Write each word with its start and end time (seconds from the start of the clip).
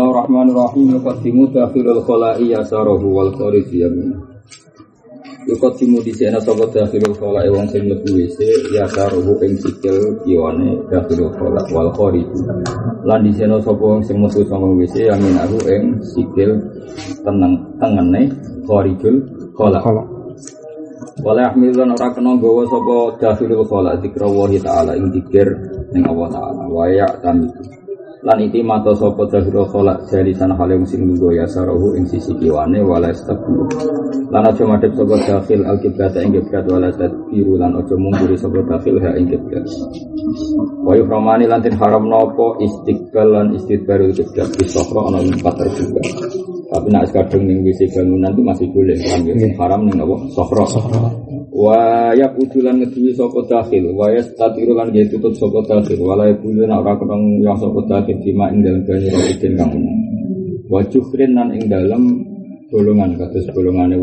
Bismillahirrahmanirrahim. 0.00 0.96
Yuqaddimu 0.96 1.52
dakhilul 1.52 2.00
khala'i 2.08 2.56
yasarahu 2.56 3.04
wal 3.04 3.36
kharij 3.36 3.68
yamin. 3.68 4.16
Yuqaddimu 5.44 6.00
di 6.00 6.16
sana 6.16 6.40
sapa 6.40 6.64
dakhilul 6.72 7.12
khala'i 7.20 7.52
wong 7.52 7.68
sing 7.68 7.84
mlebu 7.84 8.08
WC 8.08 8.38
yasarahu 8.80 9.36
ing 9.44 9.60
sikil 9.60 10.16
kiwane 10.24 10.88
dakhilul 10.88 11.28
khala' 11.36 11.68
wal 11.68 11.92
kharij. 11.92 12.24
Lan 13.04 13.28
di 13.28 13.32
sana 13.36 13.60
sapa 13.60 13.76
wong 13.76 14.00
sing 14.00 14.24
metu 14.24 14.40
saka 14.48 14.64
WC 14.64 15.04
yamin 15.04 15.36
aku 15.36 15.68
ing 15.68 16.00
sikil 16.00 16.48
teneng 17.20 17.60
tengene 17.76 18.32
kharijul 18.64 19.20
khala'. 19.52 19.84
Wala 21.20 21.52
ahmilun 21.52 21.92
ora 21.92 22.08
kena 22.16 22.40
gawa 22.40 22.64
sapa 22.72 22.96
dakhilul 23.20 23.68
khala' 23.68 24.00
zikra 24.00 24.24
wa 24.24 24.48
ta'ala 24.48 24.96
ing 24.96 25.12
zikir 25.12 25.44
ning 25.92 26.08
Allah 26.08 26.32
taala. 26.32 26.64
Wa 26.72 26.88
ya 26.88 27.04
tamiku. 27.20 27.79
Lan 28.20 28.36
iki 28.36 28.60
mata 28.60 28.92
sapa 28.92 29.24
dahiro 29.32 29.64
kholak 29.72 30.04
jari 30.12 30.36
sana 30.36 30.52
hale 30.60 30.76
sing 30.84 31.08
lunggo 31.08 31.32
ya 31.32 31.48
sarahu 31.48 31.96
ing 31.96 32.04
sisi 32.04 32.36
kiwane 32.36 32.84
wala 32.84 33.08
istabu 33.08 33.64
lan 34.28 34.44
aja 34.44 34.64
madhep 34.68 34.92
sapa 34.92 35.16
dakhil 35.24 35.64
alqiblat 35.64 36.12
ing 36.20 36.36
qiblat 36.36 36.64
wala 36.68 36.92
tadbiru 36.92 37.56
lan 37.56 37.72
aja 37.80 37.94
mungguri 37.96 38.36
sapa 38.36 38.60
dakhil 38.60 39.00
ha 39.00 39.10
ing 39.16 39.24
qiblat 39.32 39.64
wa 40.84 40.92
yuhramani 40.92 41.48
lan 41.48 41.64
tin 41.64 41.74
haram 41.80 42.04
napa? 42.12 42.60
Istiqbal 42.60 43.28
lan 43.32 43.46
istidbaru 43.56 44.12
qiblat 44.12 44.48
bisahra 44.60 45.00
ana 45.08 45.18
empat 45.24 45.54
terbuka 45.56 46.02
tapi 46.70 46.86
nak 46.94 47.10
kadang 47.10 47.42
ning 47.50 47.66
wisi 47.66 47.82
bangunan 47.90 48.30
itu 48.30 48.42
masih 48.46 48.66
boleh. 48.70 48.94
Kan 49.02 49.26
haram 49.58 49.80
ning 49.90 49.98
apa? 49.98 50.16
Sahra 50.38 50.62
wa 51.50 52.14
ya 52.14 52.30
udulan 52.38 52.78
ngeduwi 52.78 53.10
sapa 53.18 53.42
dakhil 53.50 53.90
wa 53.98 54.06
ya 54.14 54.22
statiru 54.22 54.70
lan 54.78 54.94
ge 54.94 55.10
tutut 55.10 55.34
sapa 55.34 55.66
dakhil 55.66 55.98
wala 56.06 56.30
ya 56.30 56.34
kudu 56.38 56.62
nak 56.62 56.86
ora 56.86 56.94
ketong 56.94 57.42
yang 57.42 57.58
sapa 57.58 57.80
dakhil 57.90 58.16
bima 58.22 58.46
ing 58.54 58.62
dalem 58.62 58.82
banyu 58.86 59.10
rodin 59.10 59.52
kang 59.58 59.72
wa 60.70 60.80
juhrin 60.86 61.30
lan 61.34 61.48
ing 61.50 61.66
dalem 61.66 62.02
golongan 62.70 63.18
kados 63.18 63.50
golongane 63.50 63.98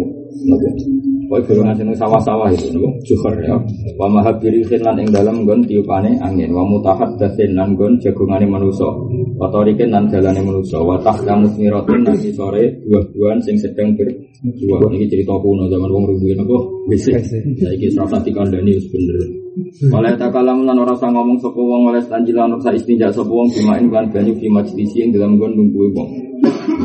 Kau 1.28 1.44
golongan 1.44 1.76
sing 1.76 1.92
sawah-sawah 1.92 2.48
itu 2.56 2.72
nopo 2.72 2.88
juhur 3.04 3.36
ya. 3.44 3.60
Wa 4.00 4.08
mahabirihin 4.08 4.80
lan 4.80 4.96
ing 4.96 5.12
dalem 5.12 5.44
nggon 5.44 5.60
tiupane 5.68 6.16
angin. 6.24 6.56
Wa 6.56 6.64
mutahad 6.64 7.20
dasin 7.20 7.52
lan 7.52 7.76
nggon 7.76 8.00
jagongane 8.00 8.48
manusa. 8.48 8.88
Wa 9.36 9.52
tarikin 9.52 9.92
lan 9.92 10.08
dalane 10.08 10.40
manusa. 10.40 10.80
Wa 10.80 10.96
tahkamus 11.04 11.60
miratin 11.60 12.08
lan 12.08 12.16
sore 12.32 12.80
buah-buahan 12.88 13.44
sing 13.44 13.60
sedang 13.60 13.92
berbuah 14.00 14.88
ini 14.96 15.12
cerita 15.12 15.36
kuno 15.36 15.68
zaman 15.68 15.92
wong 15.92 16.04
rubuh 16.16 16.32
nopo 16.40 16.58
wis 16.88 17.04
saiki 17.04 17.92
serasa 17.92 18.24
dikandani 18.24 18.80
wis 18.80 18.88
bener 18.88 19.47
oleh 19.90 20.14
takalam 20.20 20.66
lan 20.66 20.78
ora 20.78 20.94
usah 20.94 21.10
ngomong 21.10 21.38
sapa 21.42 21.58
wong 21.58 21.90
oleh 21.90 22.02
tanjilan 22.06 22.54
ora 22.54 22.72
istinja 22.74 23.10
sapa 23.10 23.32
wong 23.32 23.50
bimain 23.50 23.90
kan 23.90 24.06
banyu 24.14 24.34
di 24.38 24.48
majlis 24.50 24.94
ing 24.94 25.10
dalam 25.16 25.38
nggon 25.38 25.52
nunggu 25.58 25.84
wong. 25.98 26.10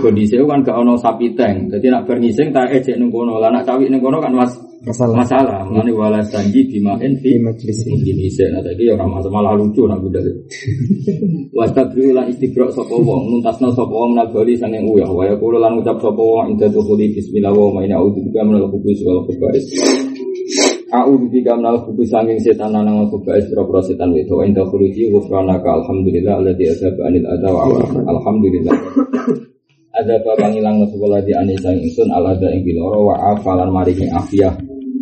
Kondisi 0.01 0.41
kan 0.41 0.65
gak 0.65 0.81
ono 0.81 0.97
sapi 0.97 1.37
tank 1.37 1.69
jadi 1.69 1.93
nak 1.93 2.09
bernising 2.09 2.49
tak 2.51 2.73
ejek 2.73 2.97
nung 2.97 3.13
kono. 3.13 3.37
Lah 3.37 3.53
nak 3.53 3.69
cawik 3.69 3.93
kono 4.01 4.19
kan 4.25 4.33
mas 4.33 4.57
masalah. 4.89 5.21
masalah. 5.21 5.61
Mengenai 5.69 5.93
wala 5.93 6.21
tanji 6.25 6.65
bimain 6.65 7.13
di 7.21 7.37
majlis 7.37 7.79
ini 7.85 8.27
sih 8.33 8.49
nah 8.49 8.65
tadi 8.65 8.89
orang 8.89 9.21
masalah 9.21 9.53
lucu 9.53 9.85
nak 9.85 10.01
budal. 10.01 10.25
Wastabri 11.57 12.17
lan 12.17 12.33
istigrok 12.33 12.73
sapa 12.73 12.97
wong. 12.97 13.37
Muntasna 13.37 13.69
sapa 13.77 13.93
wong 13.93 14.17
nabali 14.17 14.57
sanging 14.57 14.89
uyah. 14.89 15.11
Wa 15.13 15.29
yaqulu 15.29 15.61
lan 15.61 15.77
ucap 15.77 16.01
sapa 16.01 16.19
wong 16.19 16.57
inda 16.57 16.73
tukhuli 16.73 17.13
bismillah 17.13 17.53
wa 17.53 17.77
ma'ina 17.77 18.01
a'udzubika 18.01 18.41
minal 18.41 18.67
khubuthi 18.73 19.05
wal 19.05 19.21
khaba'is 19.29 19.67
A'udzu 20.93 21.33
bika 21.33 21.57
minal 21.57 21.81
khubuthi 21.89 22.13
sanging 22.13 22.37
setan 22.37 22.69
lan 22.69 22.85
khaba'is 23.09 23.49
pira 23.49 23.81
setan 23.81 24.13
itu 24.13 24.37
inda 24.45 24.61
khuluji 24.61 25.09
ghufranaka 25.09 25.81
alhamdulillah 25.81 26.37
alladzi 26.37 26.69
azaba 26.69 27.09
anil 27.09 27.25
adha 27.33 27.49
wa 27.49 27.65
alhamdulillah. 28.13 28.77
Ada 29.97 30.21
babang 30.21 30.53
ilang 30.53 30.85
sekolah 30.85 31.25
di 31.25 31.33
anisang 31.33 31.81
ingsun 31.81 32.13
al 32.13 32.37
ada 32.37 32.45
ing 32.53 32.61
biloro 32.61 33.09
wa 33.09 33.17
afalan 33.33 33.73
maringi 33.73 34.05
afiyah 34.13 34.53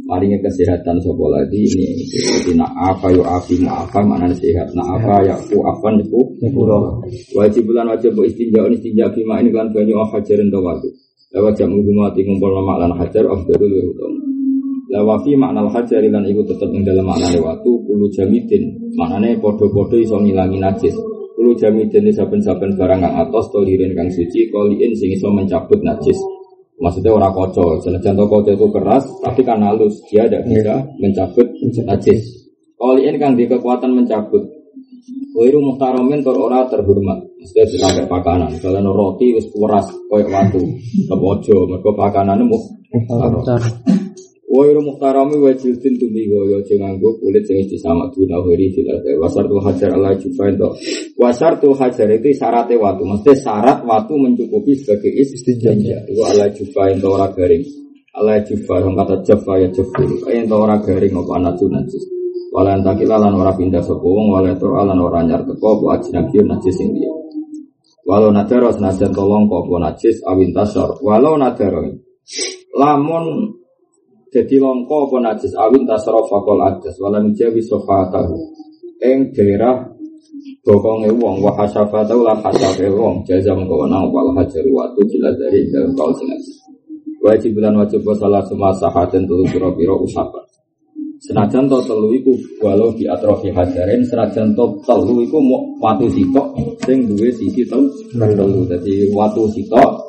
maringi 0.07 0.39
kesehatan 0.39 1.03
sapa 1.03 1.27
lagi. 1.27 1.59
Ini 1.59 2.07
jadi 2.07 2.55
nak 2.55 2.71
apa 2.71 3.11
yo 3.11 3.27
afi 3.27 3.59
apa 3.67 3.99
mana 4.07 4.31
sehat. 4.31 4.71
Nak 4.71 4.87
apa 4.95 5.27
ya 5.27 5.35
ku 5.51 5.59
afan 5.67 5.99
itu 5.99 6.23
pura 6.55 7.03
wajib 7.35 7.67
bulan 7.67 7.91
wajib 7.91 8.15
istinja 8.23 8.63
istinja 8.71 9.11
bima 9.11 9.43
ini 9.43 9.51
kan 9.51 9.67
banyu 9.75 9.99
hajarin 10.07 10.55
tawadu 10.55 10.87
lewat 11.35 11.59
jam 11.59 11.75
ngumati 11.75 12.23
ngumpul 12.23 12.55
nama 12.55 12.87
lan 12.87 12.95
hajar 12.95 13.27
afdalul 13.27 13.71
wirudom 13.71 14.30
lawafi 14.91 15.39
makna 15.39 15.71
hajar 15.71 16.03
lan 16.03 16.27
iku 16.27 16.43
tetep 16.45 16.69
ing 16.75 16.83
dalam 16.83 17.07
makna 17.07 17.31
waktu 17.39 17.71
puluh 17.87 18.11
jamidin 18.11 18.75
maknane 18.99 19.39
podo-podo 19.39 19.95
iso 19.95 20.19
ngilangi 20.19 20.59
najis 20.59 20.95
Kulo 21.41 21.57
jami 21.57 21.89
jenis 21.89 22.21
saben-saben 22.21 22.77
barang 22.77 23.01
kang 23.01 23.17
atos 23.17 23.49
tolirin 23.49 23.97
kang 23.97 24.13
suci 24.13 24.53
koliin 24.53 24.93
sing 24.93 25.17
iso 25.17 25.33
mencabut 25.33 25.81
najis. 25.81 26.21
Maksudnya 26.77 27.17
orang 27.17 27.33
kocok, 27.33 27.81
senajan 27.81 28.13
to 28.13 28.29
kocok 28.29 28.61
itu 28.61 28.69
keras, 28.69 29.09
tapi 29.25 29.41
kan 29.41 29.65
halus, 29.65 30.05
dia 30.13 30.29
tidak 30.29 30.45
bisa 30.45 30.85
mencabut 31.01 31.49
najis. 31.89 32.45
Koliin 32.77 33.17
kang 33.17 33.41
di 33.41 33.49
kekuatan 33.49 33.89
mencabut. 33.89 34.53
Wiru 35.33 35.65
muhtaromin 35.65 36.21
tor 36.21 36.37
ora 36.37 36.69
terhormat. 36.69 37.25
Maksudnya 37.41 37.89
sampai 37.89 38.05
pakanan. 38.05 38.61
Kalau 38.61 38.93
roti 38.93 39.33
wis 39.33 39.49
keras 39.49 39.89
koyok 40.13 40.29
watu, 40.29 40.61
kepojo, 41.09 41.57
mereka 41.73 41.91
pakanannya 41.97 42.45
mu. 42.45 42.61
Wairu 44.51 44.83
muhtarami 44.83 45.39
wa 45.39 45.55
jildin 45.55 45.95
tumi 45.95 46.27
goyo 46.27 46.59
nganggo 46.59 47.23
kulit 47.23 47.47
sing 47.47 47.63
sama 47.79 48.11
duna 48.11 48.43
hiri 48.51 48.75
dilate 48.75 49.15
wasar 49.23 49.47
tu 49.47 49.63
hajar 49.63 49.95
ala 49.95 50.11
jufain 50.19 50.59
to. 50.59 50.75
Wasar 51.15 51.63
tu 51.63 51.71
hajar 51.71 52.11
itu 52.11 52.35
syaratnya 52.35 52.75
watu. 52.83 53.07
Mesti 53.07 53.31
syarat 53.39 53.87
watu 53.87 54.19
mencukupi 54.19 54.75
sebagai 54.75 55.23
istinja 55.23 55.71
itu 55.71 56.19
ala 56.27 56.51
jufain 56.51 56.99
to 56.99 57.15
ora 57.15 57.31
garing. 57.31 57.63
Ala 58.11 58.43
jufain 58.43 58.91
kata 58.91 59.23
jafa 59.23 59.53
ya 59.63 59.69
jafur 59.71 60.11
ayen 60.27 60.51
to 60.51 60.57
ora 60.59 60.83
garing 60.83 61.15
apa 61.15 61.33
anak 61.39 61.63
najis. 61.63 62.05
Wala 62.51 62.75
antakila 62.75 63.23
lan 63.23 63.39
ora 63.39 63.55
pindah 63.55 63.87
sapa 63.87 64.03
wong 64.03 64.35
wala 64.35 64.51
to 64.59 64.67
lan 64.67 64.99
ora 64.99 65.23
nyar 65.23 65.47
teko 65.47 65.79
apa 65.79 66.03
ajnabi 66.03 66.43
najis 66.43 66.75
sing 66.75 66.91
dia 66.91 67.21
walau 68.11 68.35
nadaro 68.35 68.75
senajan 68.75 69.15
tolong 69.15 69.47
apa 69.47 69.75
najis 69.87 70.19
awin 70.27 70.51
tasor 70.51 70.99
walau 70.99 71.39
nadaro 71.39 71.95
lamun 72.75 73.60
jadi 74.31 74.57
longko 74.63 75.11
apa 75.11 75.17
najis? 75.27 75.53
Awin 75.59 75.83
tasrof 75.85 76.31
fakol 76.31 76.63
ajas 76.63 76.95
walam 77.03 77.35
jawi 77.35 77.59
sofatahu. 77.61 78.39
Eng 79.03 79.35
daerah 79.35 79.91
bokonge 80.63 81.11
wong. 81.19 81.43
Wa 81.43 81.53
hasafatahu 81.59 82.23
lan 82.23 82.39
hasafe 82.41 82.87
wong. 82.91 83.27
Jaza 83.27 83.53
wal 83.55 84.31
hajar 84.39 84.65
watu 84.71 85.03
bila 85.11 85.35
dari 85.35 85.67
dalam 85.75 85.93
kaul 85.99 86.15
sinajis 86.15 86.61
wajib 87.21 87.53
bulan 87.53 87.77
wajib 87.77 88.01
salah 88.17 88.41
semua 88.49 88.73
sahaten 88.81 89.29
telu 89.29 89.45
pira-pira 89.53 89.93
usapan 89.93 90.45
senajan 91.21 91.69
to 91.69 91.77
telu 91.85 92.09
iku 92.17 92.33
walau 92.65 92.89
di 92.97 93.05
atrofi 93.05 93.53
hajarin 93.53 94.01
senajan 94.09 94.57
to 94.57 94.65
telu 94.89 95.21
iku 95.21 95.37
watu 95.85 96.09
sitok 96.09 96.49
sing 96.89 97.05
duwe 97.05 97.29
sisi 97.37 97.61
telu 97.69 98.65
dadi 98.65 99.05
watu 99.13 99.45
sitok 99.53 100.01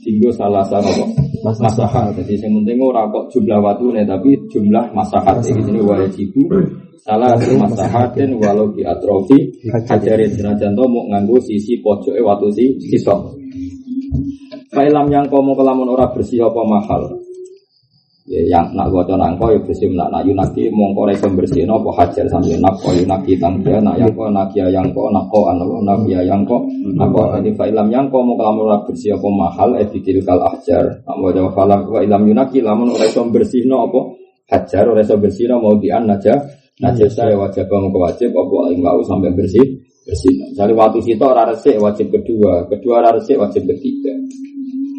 tinggal 0.00 0.32
salah 0.32 0.64
satu 0.64 1.04
masahat. 1.46 2.10
Jadi 2.18 2.42
yang 2.42 2.58
penting 2.62 2.78
ora 2.82 3.06
kok 3.06 3.30
jumlah 3.30 3.58
waktu 3.62 3.84
nih 3.94 4.04
tapi 4.06 4.30
jumlah 4.50 4.84
masahat. 4.90 5.38
Di 5.46 5.54
sini 5.54 5.78
wajib 5.78 6.34
salah 7.06 7.38
satu 7.38 7.54
masahatin 7.54 8.34
walau 8.34 8.66
di 8.74 8.82
atrofi 8.82 9.38
hajarin 9.86 10.26
senajan 10.34 10.74
to 10.74 10.84
mau 10.90 11.06
nganggo 11.06 11.38
sisi 11.38 11.78
pojoknya 11.78 12.26
waktu 12.26 12.46
si 12.50 12.64
sisok. 12.82 13.38
Kailam 14.74 15.06
yang 15.08 15.30
kamu 15.30 15.54
kelamun 15.54 15.88
ora 15.94 16.10
bersih 16.10 16.50
apa 16.50 16.62
mahal. 16.66 17.25
Ya 18.26 18.42
yang 18.58 18.74
nak 18.74 18.90
gua 18.90 19.06
nangko 19.06 19.54
ya 19.54 19.58
bersih 19.62 19.86
nak 19.94 20.10
nak 20.10 20.26
yunaki 20.26 20.66
mongko 20.74 21.06
iso 21.14 21.30
bersih 21.30 21.62
apa 21.62 21.90
hajar 21.94 22.26
sambil 22.26 22.58
nako 22.58 22.90
yunaki 22.90 23.38
tangga 23.38 23.78
nak 23.78 24.02
yang 24.02 24.10
ko 24.18 24.26
nak 24.26 24.50
ya 24.50 24.66
yang 24.66 24.90
ko 24.90 25.06
nako 25.14 25.46
anu 25.46 25.78
nak 25.86 26.02
ya 26.10 26.26
yang 26.26 26.42
ko 26.42 26.58
nako 26.98 27.38
ini 27.38 27.54
fa'ilam 27.54 27.86
yang 27.86 28.10
ko 28.10 28.26
mau 28.26 28.34
kelamun 28.34 28.66
ora 28.66 28.82
bersih 28.82 29.14
apa 29.14 29.28
mahal 29.30 29.70
etikil 29.78 30.18
kal 30.26 30.42
hajar 30.42 31.06
nak 31.06 31.16
mau 31.22 31.30
jawab 31.30 31.54
falam 31.54 31.86
wa 31.86 32.02
ilam 32.02 32.26
yunaki 32.26 32.58
lamun 32.66 32.98
iso 32.98 33.22
bersih 33.30 33.62
no 33.70 33.86
apa 33.86 34.00
hajar 34.50 34.90
iso 34.98 35.14
bersih 35.22 35.46
no 35.46 35.62
mau 35.62 35.78
dian 35.78 36.10
aja 36.10 36.34
najis 36.82 37.14
saya 37.14 37.38
wajib 37.38 37.70
kamu 37.70 37.94
wajib 37.94 38.34
apa 38.34 38.74
mau 38.74 38.98
sampai 39.06 39.30
bersih 39.38 39.86
bersih. 40.06 40.34
Misalnya 40.54 40.74
waktu 40.78 40.98
situ 41.02 41.24
ora 41.26 41.42
resik 41.50 41.76
wajib 41.82 42.14
kedua, 42.14 42.70
kedua 42.70 43.02
ora 43.02 43.10
resik 43.18 43.34
wajib 43.34 43.66
ketiga. 43.66 44.14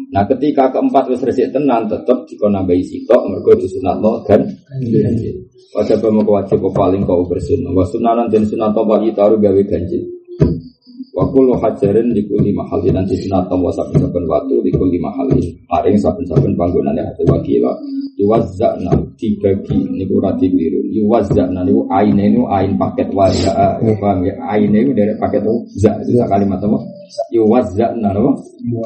Nah 0.08 0.24
ketika 0.24 0.72
keempat 0.72 1.12
wis 1.12 1.20
resik 1.20 1.52
tenan 1.52 1.84
tetep 1.84 2.24
jika 2.24 2.48
nambahi 2.48 2.80
sitok 2.80 3.28
mergo 3.28 3.52
disunatno 3.60 4.24
dan 4.24 4.40
ganjil. 4.80 5.36
Wajib 5.76 6.00
mau 6.08 6.24
wajib 6.40 6.64
paling 6.72 7.04
kau 7.04 7.28
bersih. 7.28 7.60
Wa 7.68 7.84
sunanan 7.92 8.32
dan 8.32 8.48
sunat 8.48 8.72
apa 8.72 9.04
taruh 9.12 9.36
gawe 9.36 9.62
ganjil. 9.68 10.00
Wa 11.12 11.28
kullu 11.28 11.60
hajarin 11.60 12.14
di 12.16 12.24
kulli 12.24 12.56
mahallin 12.56 12.96
nanti 12.96 13.20
sunat 13.20 13.52
wa 13.52 13.68
saben-saben 13.68 14.24
watu 14.24 14.64
di 14.64 14.72
kulli 14.72 14.96
mahallin. 14.96 15.44
Maring 15.68 16.00
saben-saben 16.00 16.56
panggonane 16.56 17.04
hati 17.04 17.28
wakila. 17.28 17.76
Yuwazza'na 18.16 18.96
dibagi 19.20 19.76
niku 19.92 20.24
ora 20.24 20.32
dikliru. 20.40 20.88
Yuwazza'na 20.88 21.68
niku 21.68 21.84
aine 21.92 22.32
niku 22.32 22.48
ain 22.48 22.72
paket 22.80 23.12
waza'a. 23.12 23.76
Paham 24.00 24.24
ya? 24.24 24.34
Aine 24.48 24.72
niku 24.72 24.96
dari 24.96 25.12
paket 25.20 25.44
za 25.76 26.00
itu 26.00 26.16
kalimat 26.24 26.64
apa? 26.64 26.78
Yuwazza'na 27.34 28.10
no 28.14 28.36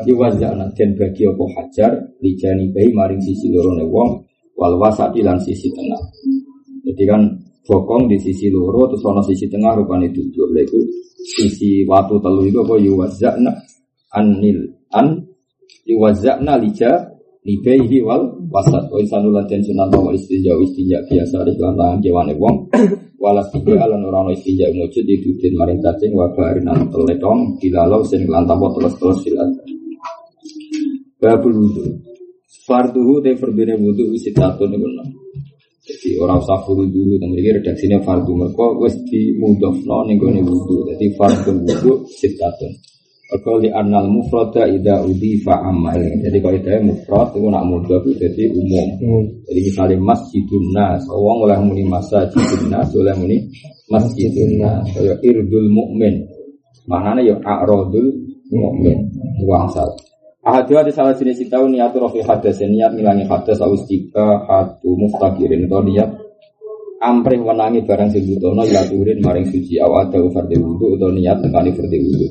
yuwazza'na. 0.07 0.71
Den 0.77 0.95
bagi 0.99 1.27
apa? 1.29 1.45
Hajar 1.59 1.93
lijani 2.23 2.71
bayi 2.75 2.91
maring 2.95 3.21
sisi 3.23 3.51
loro 3.53 3.77
ne 3.79 3.85
wong 3.87 4.11
wal 4.59 4.75
wasati 4.79 5.21
lan 5.23 5.39
sisi 5.43 5.69
tengah. 5.73 6.03
Jadi 6.83 7.03
kan 7.07 7.23
bokong 7.63 8.11
di 8.11 8.19
sisi 8.19 8.51
loro 8.51 8.91
terus 8.91 9.05
ana 9.07 9.23
sisi 9.23 9.47
tengah 9.47 9.73
rupane 9.79 10.11
duduk. 10.11 10.49
Lha 10.51 10.61
iku 10.67 10.79
sisi 11.23 11.87
watu 11.87 12.19
telu 12.23 12.43
itu 12.47 12.59
apa? 12.63 12.75
Yuwazza'na 12.79 13.53
anil 14.17 14.59
an 14.93 15.23
yuwazza'na 15.87 16.59
lija 16.59 16.91
libaihi 17.43 17.99
wal 18.03 18.39
wasat. 18.51 18.91
Wa 18.91 18.99
insanu 19.03 19.31
lan 19.35 19.47
den 19.51 19.63
sunat 19.63 19.91
wa 19.95 20.11
istinja 20.15 20.55
istinja 20.59 20.99
biasa 21.07 21.43
di 21.47 21.59
lan 21.59 21.75
tangan 21.75 21.99
kewane 22.03 22.35
wong 22.39 22.57
walas 23.23 23.47
tiga 23.55 23.79
alan 23.79 24.03
orang 24.03 24.35
istinja 24.35 24.67
mujud 24.75 25.07
di 25.07 25.15
dudin 25.23 25.55
maring 25.55 25.79
cacing 25.79 26.11
wa 26.11 26.27
barin 26.35 26.67
an 26.67 26.91
teletong 26.91 27.55
dilalau 27.63 28.03
sing 28.03 28.27
lan 28.27 28.43
tanpa 28.51 28.67
teles-teles 28.75 29.19
silat. 29.23 29.51
Babul 31.23 31.55
wudu. 31.55 31.85
Farduhu 32.67 33.23
te 33.23 33.31
berbeda 33.39 33.79
wudu 33.79 34.19
sitatun 34.19 34.75
niku 34.75 34.91
jadi 35.83 36.15
orang 36.23 36.39
usah 36.39 36.63
furu 36.63 36.87
dulu 36.87 37.19
dan 37.19 37.35
mereka 37.35 37.59
redaksinya 37.59 37.99
fardu 38.07 38.39
mereka 38.39 38.71
wes 38.79 38.95
di 39.03 39.35
mudofno 39.35 40.07
nih 40.07 40.15
gue 40.15 40.31
wudu. 40.47 40.77
Jadi 40.95 41.07
fardu 41.19 41.51
wudu 41.59 42.07
sitatun 42.07 42.71
Mereka 43.33 43.65
li 43.65 43.73
anal 43.73 44.13
mufrada 44.13 44.69
ida 44.69 45.01
udifa 45.09 45.57
amal. 45.65 45.97
Jadi 45.97 46.37
kalau 46.37 46.53
itu 46.53 46.69
mufrad 46.85 47.33
itu 47.33 47.49
nak 47.49 47.65
mudah 47.65 48.05
itu 48.05 48.13
jadi 48.21 48.45
umum. 48.53 48.89
Hmm. 49.01 49.25
Jadi 49.49 49.61
misalnya 49.73 49.97
masjidun 50.05 50.65
nas, 50.77 51.01
orang 51.09 51.39
oleh 51.49 51.59
muni 51.65 51.85
masjidun 51.89 52.69
nas, 52.69 52.93
oleh 52.93 53.17
muni 53.17 53.41
masjidun 53.89 54.61
nas. 54.61 54.85
Irdul 55.25 55.73
mukmin. 55.73 56.29
Mana 56.85 57.25
ya 57.25 57.41
a'rodul 57.41 58.21
mukmin. 58.53 59.01
Wangsal. 59.49 59.89
Ahadu 60.45 60.77
ada 60.77 60.93
salah 60.93 61.17
jenis 61.17 61.41
itu 61.41 61.57
niat 61.57 61.97
rofi 61.97 62.21
hadas 62.21 62.61
niat 62.61 62.93
ngilangi 62.93 63.25
hadas 63.31 63.65
aus 63.65 63.89
tiga 63.89 64.45
hatu 64.45 64.93
muftakirin 64.99 65.71
atau 65.71 65.81
niat 65.87 66.11
amprih 67.03 67.43
menangi 67.43 67.83
barang 67.83 68.11
sing 68.15 68.27
butono 68.27 68.63
ya 68.67 68.83
turin 68.87 69.19
maring 69.19 69.47
suci 69.51 69.79
awal 69.83 70.07
ada 70.07 70.19
fardhu 70.31 70.59
wudu 70.59 70.99
atau 70.99 71.11
niat 71.15 71.39
tekani 71.43 71.71
fardhu 71.75 71.99
wudu. 71.99 72.27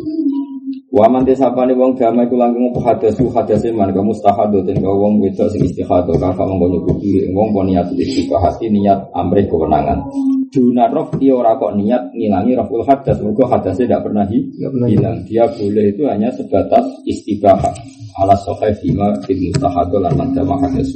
Wa 0.91 1.07
man 1.07 1.23
desapane 1.23 1.71
wong 1.71 1.95
damai 1.95 2.27
ku 2.27 2.35
langkung 2.35 2.75
hadasu 2.83 3.31
hadase 3.31 3.71
man 3.71 3.95
ka 3.95 4.03
mustahado 4.03 4.59
den 4.59 4.83
ka 4.83 4.91
wong 4.91 5.23
wedok 5.23 5.47
sing 5.47 5.63
istihadah 5.63 6.19
kakak 6.19 6.43
mongko 6.43 6.67
nyukupi 6.67 7.31
wong 7.31 7.55
kon 7.55 7.71
niat 7.71 7.87
hati 7.87 8.67
niat 8.67 8.99
amrih 9.15 9.47
kewenangan. 9.47 10.03
Duna 10.51 10.91
roh 10.91 11.07
dia 11.15 11.31
ora 11.31 11.55
kok 11.55 11.79
niat 11.79 12.11
ngilangi 12.11 12.59
rohul 12.59 12.83
hadas 12.83 13.23
mergo 13.23 13.47
hadasnya 13.47 13.87
tidak 13.87 14.03
pernah 14.03 14.27
hilang. 14.27 15.23
Dia 15.31 15.47
boleh 15.47 15.95
itu 15.95 16.03
hanya 16.11 16.27
sebatas 16.35 16.83
istibahah 17.07 17.71
ala 18.19 18.35
sahih 18.43 18.75
fima 18.83 19.15
fil 19.23 19.39
mustahado 19.47 19.95
lan 19.95 20.11
madama 20.19 20.59
hadas. 20.59 20.91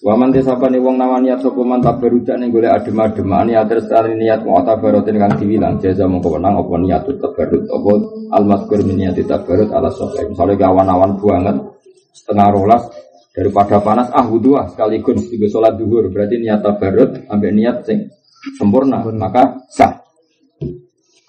Wa 0.00 0.16
man 0.16 0.32
desapane 0.32 0.80
wong 0.80 0.96
nawan 0.96 1.28
niat 1.28 1.44
sapa 1.44 1.60
man 1.60 1.84
tabarudak 1.84 2.40
ning 2.40 2.48
golek 2.48 2.72
adem-adem 2.72 3.28
niat 3.44 3.68
terus 3.68 3.84
niat 4.16 4.40
mu'tabarotin 4.48 5.20
kang 5.20 5.36
diwilang 5.36 5.76
jaza 5.76 6.08
mongko 6.08 6.40
wenang 6.40 6.56
apa 6.56 6.72
niat 6.80 7.04
tabarut 7.20 7.68
apa 7.68 7.92
al-mazkur 8.32 8.80
min 8.80 8.96
niat 8.96 9.20
tabarut 9.28 9.68
ala 9.68 9.92
sahih. 9.92 10.32
Misale 10.32 10.56
awan-awan 10.56 11.20
banget 11.20 11.56
setengah 12.16 12.48
rolas 12.48 12.88
daripada 13.36 13.76
panas 13.84 14.08
ah 14.16 14.24
wudu 14.24 14.56
ah 14.56 14.72
sekaligus 14.72 15.28
tiga 15.28 15.52
sholat 15.52 15.76
duhur 15.76 16.08
berarti 16.08 16.40
niat 16.40 16.64
tabarut 16.64 17.20
ambek 17.28 17.52
niat 17.52 17.84
sing 17.84 18.08
sempurna 18.56 19.04
maka 19.04 19.68
sah. 19.68 20.00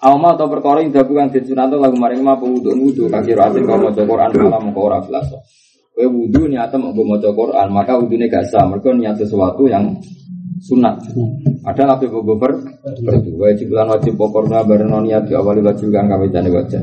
Alma 0.00 0.32
atau 0.32 0.48
perkara 0.48 0.80
yang 0.80 0.96
dilakukan 0.96 1.28
di 1.28 1.52
lagu 1.52 1.94
maring 2.00 2.24
ma 2.24 2.40
wudu 2.40 2.72
wudu 2.72 3.12
kaki 3.12 3.36
rasin 3.36 3.68
kalau 3.68 3.92
mau 3.92 4.00
Quran 4.00 4.32
malam 4.32 4.72
mau 4.72 4.88
ora 4.88 5.04
Kue 5.92 6.08
wudhu 6.08 6.48
niatnya 6.48 6.80
mau 6.80 6.96
baca 6.96 7.28
Quran, 7.36 7.68
maka 7.68 8.00
wudhunya 8.00 8.32
gak 8.32 8.48
sah. 8.48 8.64
Mereka 8.64 8.96
niat 8.96 9.20
sesuatu 9.20 9.68
yang 9.68 9.92
sunat. 10.62 10.94
Ada 11.66 11.82
nabi 11.84 12.06
bobo 12.06 12.38
ber 12.38 12.54
berdu. 13.02 13.34
Wajib 13.36 13.74
lan 13.74 13.90
wajib 13.90 14.14
pokoknya 14.14 14.62
bareng 14.62 14.88
niat 15.04 15.26
di 15.26 15.34
awal 15.34 15.58
wajib 15.60 15.90
kami 15.90 16.30
jani 16.30 16.48
wajah. 16.48 16.82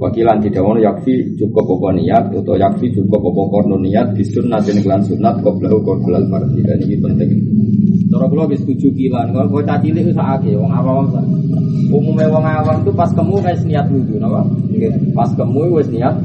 Wakilan 0.00 0.40
tidak 0.40 0.64
mau 0.64 0.74
yakfi 0.80 1.36
cukup 1.36 1.62
pokok 1.62 1.92
niat 2.00 2.32
atau 2.32 2.56
yakfi 2.56 2.88
cukup 2.96 3.20
pokok 3.20 3.68
niat 3.76 4.16
di 4.16 4.24
sunat 4.24 4.64
dan 4.64 4.80
kelan 4.80 5.02
sunat 5.04 5.34
kau 5.44 5.52
belau 5.60 5.78
kau 5.84 6.00
belal 6.00 6.24
marti 6.32 6.64
dan 6.64 6.80
ini 6.80 6.96
penting. 6.96 7.30
Cara 8.10 8.26
kula 8.26 8.48
wis 8.50 8.64
tujuh 8.66 8.90
kilan, 8.96 9.30
kalau 9.30 9.46
kowe 9.46 9.62
caci 9.62 9.94
cilik 9.94 10.10
wis 10.10 10.18
akeh 10.18 10.58
wong 10.58 10.72
awam. 10.72 11.06
Umume 11.92 12.26
wong 12.26 12.42
awam 12.42 12.82
itu 12.82 12.90
pas 12.96 13.12
kemu 13.12 13.38
wis 13.44 13.62
niat 13.68 13.86
wudu 13.86 14.18
napa? 14.18 14.42
Pas 15.14 15.30
kemu 15.36 15.78
wis 15.78 15.86
niat 15.92 16.16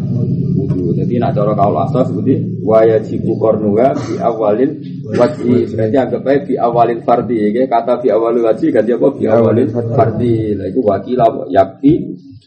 wudu. 0.56 0.96
Jadi 0.96 1.20
nak 1.20 1.36
cara 1.36 1.52
kaul 1.54 1.78
asas 1.84 2.08
seperti 2.08 2.34
waya 2.64 2.98
jibu 3.04 3.36
kornuga 3.36 3.92
di 4.08 4.16
awalin 4.18 4.72
wajib. 5.06 5.76
Berarti 5.76 5.98
anggap 6.00 6.24
aja 6.24 6.40
di 6.48 6.54
awalin 6.56 7.00
fardi. 7.04 7.38
Ya. 7.52 7.68
Kata 7.68 8.00
di 8.00 8.08
awalin 8.10 8.44
wajib 8.48 8.72
ganti 8.72 8.92
apa? 8.96 9.08
Di 9.20 9.26
awalin 9.28 9.68
fardi. 9.70 10.56
Lah 10.56 10.66
itu 10.72 10.80
wakilah 10.80 11.30
yakti 11.52 11.94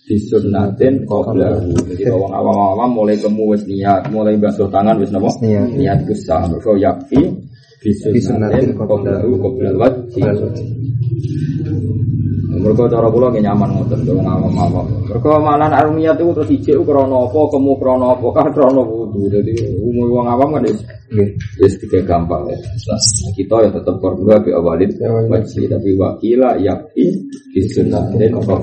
disunnatin 0.08 1.04
qabla. 1.04 1.60
Jadi 1.92 2.08
orang 2.08 2.32
awam-awam 2.32 2.88
mulai 2.96 3.20
kemu 3.20 3.44
wis 3.52 3.68
niat, 3.68 4.08
mulai 4.08 4.40
basuh 4.40 4.72
tangan 4.72 4.96
wis 4.96 5.12
napa? 5.12 5.28
Niat 5.44 6.08
kusah. 6.08 6.48
Mergo 6.48 6.72
yakti 6.80 7.20
disunnatin 7.84 8.72
qabla 8.72 9.20
qabla 9.20 9.70
wajib. 9.76 10.24
Mereka 12.58 12.90
cara 12.90 13.06
pulau 13.06 13.30
gak 13.30 13.40
nyaman 13.40 13.70
ngoten 13.78 14.02
dong 14.02 14.20
ngawam 14.26 14.52
ngawam. 14.52 14.86
Mereka 15.06 15.30
malah 15.38 15.70
arumia 15.70 16.12
itu 16.12 16.34
terus 16.34 16.50
ijek 16.50 16.82
krono 16.82 17.30
apa, 17.30 17.40
kemu 17.54 17.72
krono 17.78 18.06
apa, 18.18 18.26
kan 18.34 18.46
krono 18.50 18.82
wudhu. 18.82 19.30
Jadi 19.30 19.54
umum 19.78 20.10
uang 20.10 20.26
awam 20.26 20.58
kan 20.58 20.66
ya 20.66 21.66
tiga 21.78 22.00
gampang 22.04 22.50
ya. 22.50 22.56
Kita 23.32 23.56
ya 23.64 23.70
tetap 23.70 23.96
korban 24.02 24.42
bi 24.42 24.50
awalin 24.50 24.90
wajib 25.30 25.70
tapi 25.70 25.94
wakila 25.94 26.58
yakti 26.58 27.16
disunatin 27.54 28.34
apa. 28.34 28.54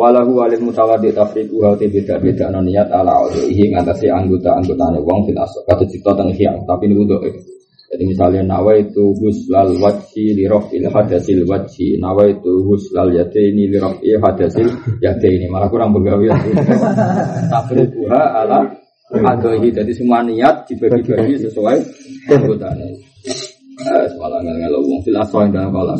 Walahu 0.00 0.40
walil 0.40 0.64
mutawadi 0.64 1.12
tafriku 1.12 1.60
hati 1.60 1.84
beda-beda 1.92 2.48
niat 2.48 2.88
ala 2.88 3.20
aulihi 3.20 3.68
ngatasi 3.68 4.08
anggota-anggotanya 4.08 4.96
wong 5.04 5.28
fil 5.28 5.36
asok. 5.36 5.62
Kata 5.68 5.84
cipta 5.84 6.16
tengah 6.16 6.56
tapi 6.64 6.88
ini 6.88 6.94
untuk 6.96 7.20
jadi 7.90 8.06
misalnya 8.06 8.42
nawa 8.46 8.78
itu 8.78 9.10
huslal 9.18 9.74
wajhi 9.82 10.38
lirof 10.38 10.70
il 10.70 10.86
hadasil 10.86 11.42
wajhi, 11.42 11.98
nawa 11.98 12.30
itu 12.30 12.62
huslal 12.62 13.10
ini 13.10 13.66
lirof 13.66 13.98
il 14.06 14.14
hadasil 14.22 14.70
ini 15.02 15.50
malah 15.50 15.66
kurang 15.66 15.90
bergawe. 15.90 16.22
Tapi 17.50 17.90
buha 17.90 18.22
ala 18.46 18.62
adohi. 19.10 19.74
Jadi 19.74 19.90
semua 19.90 20.22
niat 20.22 20.70
dibagi-bagi 20.70 21.42
sesuai 21.50 21.78
kebutuhannya. 22.30 22.88
Eh, 23.80 24.06
angel 24.06 24.54
ngelo 24.60 24.78
wong 24.86 25.00
fil 25.02 25.18
aswa 25.18 25.48
ing 25.48 25.56
dalam 25.56 25.74
kala. 25.74 25.98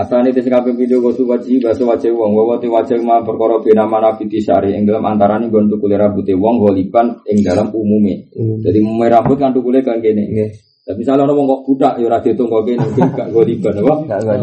Asane 0.00 0.32
tes 0.32 0.46
kabeh 0.48 0.72
video 0.72 1.04
gosu 1.04 1.28
wajib 1.28 1.68
baso 1.68 1.84
wajib 1.84 2.16
wong 2.16 2.32
wawa 2.32 2.56
te 2.62 2.70
wajib 2.70 3.02
ma 3.04 3.20
perkara 3.20 3.60
bina 3.60 3.84
mana 3.84 4.16
fiti 4.16 4.38
sari 4.40 4.72
ing 4.78 4.86
dalam 4.88 5.04
antarane 5.04 5.50
nggon 5.50 5.68
tukule 5.68 5.98
rambute 5.98 6.32
wong 6.32 6.62
goliban 6.62 7.18
ing 7.28 7.44
dalam 7.44 7.68
umume. 7.74 8.30
Hmm. 8.30 8.62
Jadi 8.62 8.78
umume 8.80 9.10
rambut 9.10 9.36
kan 9.36 9.50
tukule 9.52 9.82
kan 9.82 9.98
kene. 9.98 10.54
Tapi 10.80 10.96
misalnya 11.04 11.28
orang 11.28 11.44
kok 11.44 11.62
budak, 11.68 11.92
ya 12.00 12.08
rasa 12.08 12.32
itu 12.32 12.40
kok 12.40 12.64
mungkin 12.64 13.12
gak 13.12 13.28
goliban, 13.36 13.74
apa? 13.84 13.94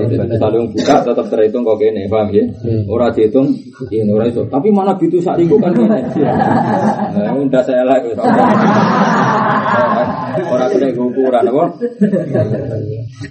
Misalnya 0.05 0.37
orang 0.37 0.69
budak 0.69 0.99
tetap 1.01 1.25
terhitung 1.33 1.65
kok 1.65 1.77
kene, 1.81 2.05
paham 2.05 2.29
ya? 2.29 2.45
Hmm. 2.61 2.85
Orang 2.87 3.09
dihitung, 3.17 3.47
ini 3.89 4.11
orang 4.13 4.29
itu. 4.29 4.45
Tapi 4.45 4.69
mana 4.69 4.93
bitu 4.95 5.17
saat 5.17 5.41
itu 5.41 5.57
kan 5.57 5.73
kene. 5.73 5.97
Nah, 7.17 7.33
udah 7.41 7.61
saya 7.65 7.83
lagi. 7.89 8.13
Orang 10.45 10.69
kena 10.71 10.87
ukuran, 10.93 11.43
apa? 11.49 11.65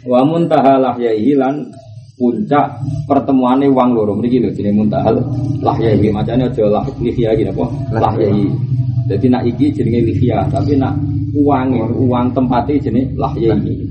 Wa 0.02 0.20
muntahalah 0.26 0.98
ya 0.98 1.14
hilan 1.14 1.70
puncak 2.16 2.80
pertemuannya 3.04 3.68
wang 3.70 3.92
loro 3.92 4.16
mriki 4.16 4.40
lho 4.40 4.48
jenenge 4.56 4.80
muntahal 4.80 5.20
lahyahi 5.60 6.08
macane 6.08 6.48
aja 6.48 6.64
lah 6.64 6.84
lihya 6.96 7.36
iki 7.36 7.44
apa 7.52 7.64
lahyahi 7.92 8.48
jadi 9.06 9.26
nak 9.30 9.42
iki 9.46 9.70
jenenge 9.70 10.02
lihya 10.10 10.50
tapi 10.50 10.74
nak 10.74 10.98
uang 11.34 11.78
uang 12.06 12.26
tempatnya 12.34 12.82
jenis 12.82 13.14
lahya 13.14 13.54
ini. 13.54 13.86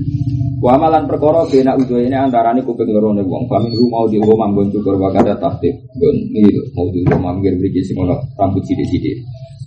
Wa 0.56 0.76
amalan 0.76 1.04
perkara 1.04 1.44
bena 1.48 1.76
ini 1.76 2.16
antarane 2.16 2.64
kuping 2.64 2.88
loro 2.88 3.12
ne 3.12 3.20
wong 3.24 3.44
kami 3.44 3.72
ru 3.76 3.86
mau 3.92 4.08
di 4.08 4.16
rumah 4.16 4.48
nggon 4.48 4.72
cukur 4.72 4.96
wakada 4.96 5.36
tasdif 5.36 5.72
nggon 5.96 6.16
iki 6.32 6.52
mau 6.72 6.88
di 6.92 7.00
rumah 7.04 7.32
ngir 7.36 7.54
mriki 7.60 7.84
sing 7.84 7.96
rambut 8.36 8.64
sithik-sithik. 8.64 9.20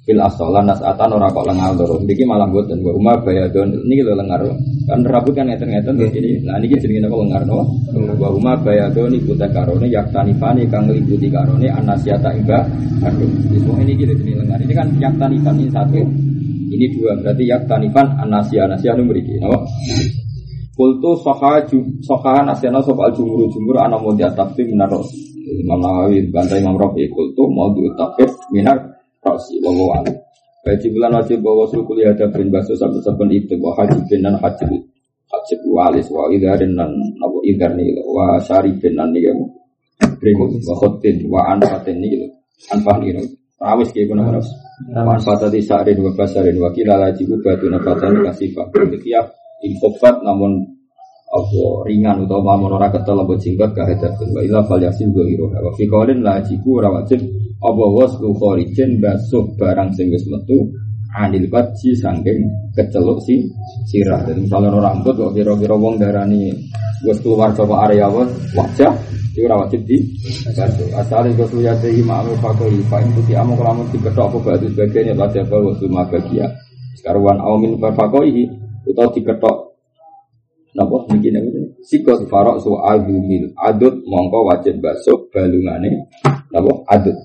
Fil 0.10 0.18
asolan 0.18 0.66
nasatan 0.66 1.14
ora 1.14 1.30
kok 1.30 1.46
lengar 1.46 1.78
loro. 1.78 2.02
Niki 2.02 2.26
malah 2.26 2.50
mboten 2.50 2.82
wa 2.82 2.98
umma 2.98 3.14
bayadon 3.22 3.78
niki 3.86 4.02
lho 4.02 4.18
lengar. 4.18 4.42
Kan 4.90 5.06
rambut 5.06 5.38
kan 5.38 5.46
ngeten-ngeten 5.46 6.02
ini. 6.02 6.42
Nah 6.50 6.58
niki 6.58 6.82
jenenge 6.82 7.06
napa 7.06 7.22
lengar 7.22 7.46
no? 7.46 7.62
Wa 8.18 8.34
umma 8.34 8.58
bayadon 8.58 9.14
iku 9.14 9.38
takarone 9.38 9.86
yaktanifani 9.86 10.66
kang 10.66 10.90
ngeliputi 10.90 11.30
karone 11.30 11.70
anasiata 11.70 12.34
iba. 12.42 12.58
Aduh, 13.06 13.30
ini 13.86 13.94
iki 13.94 14.10
jenenge 14.10 14.34
lengar. 14.42 14.58
Ini 14.58 14.74
kan 14.74 14.88
yaktanifan 14.98 15.62
ini 15.62 15.70
satu. 15.70 16.02
Ini 16.74 16.86
dua 16.98 17.14
berarti 17.22 17.44
yak 17.46 17.70
tanifan 17.70 18.08
anasia 18.18 18.66
anasia 18.66 18.98
nu 18.98 19.06
mriki 19.06 19.38
napa? 19.38 19.62
Kultu 20.74 21.22
soha 21.22 21.62
soha 22.02 22.42
nasional 22.42 22.82
soal 22.82 23.14
jumur 23.14 23.46
jumur 23.54 23.78
anak 23.78 24.02
mau 24.02 24.18
diatapi 24.18 24.74
minaros. 24.74 25.14
Imam 25.50 25.78
Nawawi 25.78 26.34
bantai 26.34 26.66
Imam 26.66 26.82
Rafi 26.82 27.06
kultu 27.14 27.46
mau 27.54 27.70
diutapir 27.78 28.30
minar 28.50 28.98
rosi 29.24 29.60
wawa 29.64 30.04
Wajib 30.60 30.92
bulan 30.92 31.16
wajib 31.16 31.40
bawa 31.40 31.64
suku 31.72 31.96
lihat 31.96 32.20
bin 32.36 32.52
baso 32.52 32.76
saben 32.76 33.00
saben 33.00 33.32
itu 33.32 33.56
bawa 33.58 33.80
haji 33.80 34.06
bin 34.12 34.28
dan 34.28 34.36
haji 34.38 34.68
haji 35.32 35.56
walis 35.72 36.12
wa 36.12 36.28
dan 36.36 36.76
abu 37.24 37.40
idar 37.48 37.72
nih 37.80 37.96
wa 38.04 38.36
syari 38.44 38.76
bin 38.76 39.00
dan 39.00 39.10
nih 39.16 39.32
Berimu 40.20 40.52
wa 40.68 40.76
khotin 40.76 41.26
wa 41.32 41.48
anfatin 41.56 42.04
nih 42.04 42.28
anfah 42.76 43.00
nih 43.00 43.16
Rawis 43.60 43.92
kayak 43.92 44.08
guna 44.08 44.24
harus 44.24 44.48
manfaat 44.88 45.52
di 45.52 45.60
sa'rin 45.60 46.00
wa 46.00 46.12
basarin 46.16 46.56
wa 46.56 46.72
kila 46.72 46.96
laji 46.96 47.28
batu 47.28 47.68
nafatan 47.68 48.24
kasifah 48.24 48.72
Ketika 48.72 49.28
infofat 49.60 50.24
namun 50.24 50.64
apa 51.30 51.62
ringan 51.86 52.26
utawa 52.26 52.56
mamun 52.56 52.80
ora 52.80 52.90
ketel 52.90 53.22
apa 53.22 53.36
jingkat 53.38 53.70
ka 53.76 53.84
hadapun 53.86 54.32
wa 54.34 54.42
ila 54.42 54.60
fal 54.66 54.82
yasil 54.82 55.12
wa 55.14 55.72
fi 55.78 55.84
qaulin 55.86 56.26
la 56.26 56.42
jibu 56.42 56.80
ora 56.82 56.90
wajib 56.90 57.22
apa 57.60 57.86
waslu 57.92 58.32
kharijin 58.40 59.04
basuh 59.04 59.44
barang 59.60 59.92
sing 59.92 60.08
wis 60.16 60.24
metu 60.32 60.72
anil 61.12 61.44
baji 61.52 61.92
saking 61.98 62.40
keceluk 62.72 63.20
si 63.28 63.44
sirah. 63.92 64.24
Jadi 64.24 64.48
misalnya 64.48 64.72
orang 64.72 65.04
rambut 65.04 65.16
kok 65.20 65.32
kira-kira 65.36 65.76
wong 65.76 66.00
darani 66.00 66.56
wis 67.04 67.20
keluar 67.20 67.52
coba 67.52 67.90
area 67.90 68.08
wajah 68.56 68.94
itu 69.30 69.46
ora 69.46 69.62
wajib 69.68 69.82
di 69.86 69.98
basuh. 70.56 70.90
Asal 70.96 71.32
itu 71.32 71.46
suya 71.52 71.76
tehi 71.84 72.02
ma'amil 72.02 72.40
fakoi 72.40 72.80
fa 72.88 73.04
in 73.04 73.12
tuti 73.14 73.36
amu 73.36 73.56
kelamun 73.60 73.86
diketok 73.92 74.26
apa 74.32 74.38
batu 74.40 74.68
sebagainya 74.72 75.14
wajib 75.20 75.44
bahwa 75.52 75.72
suma 75.78 76.04
bagia 76.08 76.48
sekarang 77.00 77.24
wan 77.24 77.40
aumin 77.40 77.76
fakoi 77.80 78.48
atau 78.90 79.08
diketok 79.14 79.69
Napa 80.78 81.02
niki 81.10 81.34
niku 81.34 81.50
sikot 81.82 82.30
farok 82.30 82.62
su 82.62 82.78
adumil 82.78 83.50
adut 83.58 84.06
mongko 84.06 84.54
wajib 84.54 84.78
basuh 84.78 85.26
balungane 85.34 86.06
napa 86.54 86.72
adut 86.94 87.18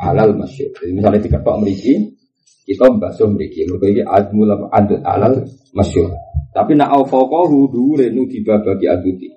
alal 0.00 0.32
masyur. 0.32 0.72
Jadi 0.80 0.92
misalnya 0.96 1.20
diketok 1.20 1.56
mriki 1.60 2.16
kita 2.64 2.88
basuh 2.96 3.28
mriki. 3.28 3.68
Mergo 3.68 3.86
iki 3.86 4.02
admul 4.02 4.50
adut 4.72 5.00
alal 5.04 5.44
masyur. 5.76 6.08
Tapi 6.56 6.72
nak 6.72 6.96
au 6.96 7.04
faqahu 7.04 7.68
dhuwure 7.68 8.08
nu 8.10 8.24
dibabagi 8.24 8.88
aduti. 8.88 9.28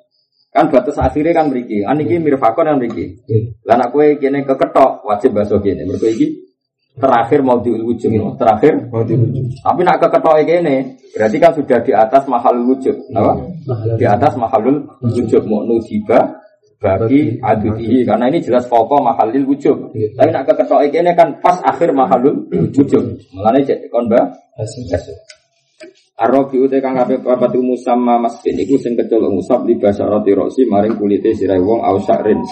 Kan 0.49 0.71
batas 0.71 0.97
akhirnya 0.97 1.35
kan 1.35 1.51
mriki. 1.51 1.83
An 1.83 1.99
iki 1.99 2.15
mirfakon 2.15 2.63
yang 2.63 2.79
mriki. 2.79 3.21
Lah 3.67 3.75
nak 3.75 3.91
kowe 3.91 4.07
kene 4.17 4.47
keketok 4.47 5.03
wajib 5.03 5.35
basuh 5.35 5.59
kene. 5.59 5.83
Mergo 5.83 6.07
iki 6.07 6.48
terakhir 6.99 7.39
mau 7.41 7.57
diwujud. 7.63 8.11
Itu 8.11 8.35
terakhir? 8.35 8.91
Mau 8.91 9.01
diwujud. 9.01 9.63
Tapi 9.63 9.81
nak 9.87 9.97
keketok 10.03 10.35
ini 10.43 10.75
berarti 11.15 11.37
kan 11.39 11.51
sudah 11.55 11.79
di 11.81 11.91
atas 11.95 12.23
mahal 12.27 12.55
wujud. 12.67 12.95
Apa? 13.15 13.33
Di 13.95 14.05
atas 14.05 14.35
mahalul 14.35 14.85
wujud. 15.01 15.43
Mau 15.47 15.63
nudiba 15.63 16.37
bagi 16.79 17.35
adutihi 17.43 18.07
karena 18.07 18.31
ini 18.31 18.39
jelas 18.39 18.67
pokok 18.67 18.99
mahalil 18.99 19.43
wujud. 19.47 19.95
Tapi 20.15 20.29
nak 20.29 20.43
keketok 20.47 20.79
ini 20.91 21.11
kan 21.15 21.39
pas 21.39 21.57
akhir 21.63 21.95
mahalul 21.95 22.45
wujud. 22.51 23.03
Mulanya 23.31 23.59
cek 23.63 23.87
kon 23.87 24.11
ba 24.11 24.35
Arabi 26.19 26.59
uti 26.59 26.83
kang 26.83 26.99
kabeh 26.99 27.23
papat 27.23 27.55
sama 27.79 28.19
masjid 28.19 28.51
iku 28.51 28.75
sing 28.75 28.91
kecolok 28.91 29.31
musab 29.39 29.63
di 29.63 29.79
roti 29.79 30.35
rosi 30.35 30.67
maring 30.67 30.99
kulite 30.99 31.31
sirai 31.31 31.63
wong 31.63 31.79
au 31.79 31.95
syakrin 32.03 32.43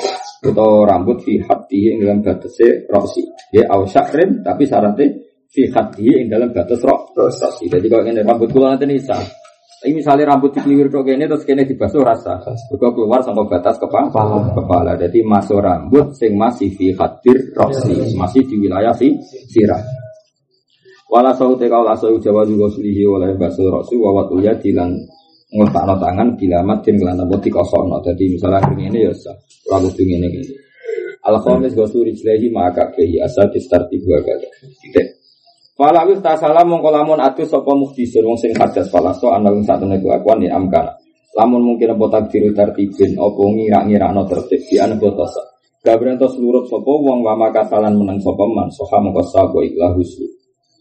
utawa 0.46 0.86
rambut 0.86 1.24
fi 1.25 1.41
hati 1.41 1.94
ing 1.94 2.03
dalam 2.03 2.22
batase 2.22 2.86
rosi. 2.91 3.24
Ya 3.53 3.65
au 3.74 3.88
tapi 3.88 4.63
syaratnya 4.67 5.06
fi 5.50 5.62
hati 5.72 6.06
ing 6.22 6.27
dalam 6.29 6.53
batas 6.53 6.84
rosi. 6.84 7.65
Jadi 7.70 7.88
kalau 7.89 8.03
ini 8.06 8.22
rambut 8.22 8.50
kula 8.53 8.75
nanti 8.75 8.86
nisa. 8.86 9.17
Ini 9.77 9.94
misalnya 9.94 10.34
rambut 10.34 10.58
dikeliwir 10.58 10.89
kok 10.89 11.06
ini 11.06 11.29
terus 11.29 11.46
kene 11.46 11.62
dibasuh 11.62 12.01
rasa. 12.01 12.41
Juga 12.65 12.89
keluar 12.98 13.22
sampai 13.22 13.46
batas 13.46 13.77
kepala. 13.77 14.10
Kepala. 14.10 14.38
kepala. 14.58 14.91
Jadi 14.98 15.22
masuk 15.22 15.62
rambut 15.62 16.17
sing 16.17 16.34
masih 16.34 16.74
fi 16.74 16.89
hadir 16.98 17.53
rosi, 17.53 17.94
masih 18.17 18.41
di 18.50 18.58
wilayah 18.58 18.89
fi 18.98 19.13
sirah. 19.53 19.77
Wala 21.08 21.32
saute 21.38 21.70
lasau 21.72 22.20
jawa 22.20 22.44
juga 22.44 22.67
sulihi 22.67 23.08
oleh 23.08 23.38
basul 23.39 23.72
rasul 23.72 24.01
wawat 24.03 24.27
uya 24.34 24.58
ngotakno 25.47 25.95
tangan 25.95 26.35
dilamat 26.35 26.83
din 26.83 26.99
kelana 26.99 27.23
boti 27.23 27.47
kosono. 27.47 28.03
Jadi 28.03 28.35
misalnya 28.35 28.59
ini 28.75 29.07
ya 29.07 29.13
sah. 29.15 29.35
Lagu 29.71 29.87
ini 29.99 30.15
ini. 30.19 30.41
Al 31.27 31.39
khamis 31.43 31.75
gosuri 31.75 32.15
jlehi 32.15 32.47
maka 32.51 32.87
kehi 32.95 33.19
asal 33.19 33.51
distarti 33.51 33.99
dua 33.99 34.23
kali. 34.23 34.47
Tidak. 34.63 35.07
Fala 35.77 36.07
wis 36.09 36.23
ta 36.23 36.33
salam 36.39 36.73
mongko 36.73 36.89
lamun 36.89 37.21
atus 37.21 37.53
sapa 37.53 37.69
muhdisun 37.69 38.25
wong 38.25 38.37
sing 38.39 38.49
hadas 38.57 38.89
fala 38.89 39.13
so 39.13 39.29
ana 39.29 39.53
wong 39.53 39.61
satune 39.61 39.99
kelakuan 40.01 40.41
ni 40.41 40.49
amkana. 40.49 40.89
Lamun 41.37 41.61
mungkin 41.61 41.93
apa 41.93 42.17
takdiru 42.17 42.49
tertibin 42.55 43.13
apa 43.13 43.37
ngira-ngirakno 43.37 44.25
tertib 44.25 44.57
di 44.65 44.81
ana 44.81 44.97
botosa. 44.97 45.43
Gabren 45.85 46.17
to 46.17 46.25
seluruh 46.31 46.65
sapa 46.65 46.89
wong 46.89 47.21
wa 47.21 47.37
makasalan 47.37 47.93
menang 47.93 48.17
sapa 48.23 48.43
man 48.49 48.73
soha 48.73 48.97
mongko 48.97 49.21
sabo 49.29 49.61
ikhlas 49.61 49.93
husnu. 49.93 50.25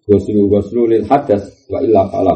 Goslu 0.06 0.46
goslu 0.49 0.82
lil 0.88 1.04
hadas 1.04 1.44
wa 1.68 1.82
illa 1.82 2.08
fala. 2.08 2.32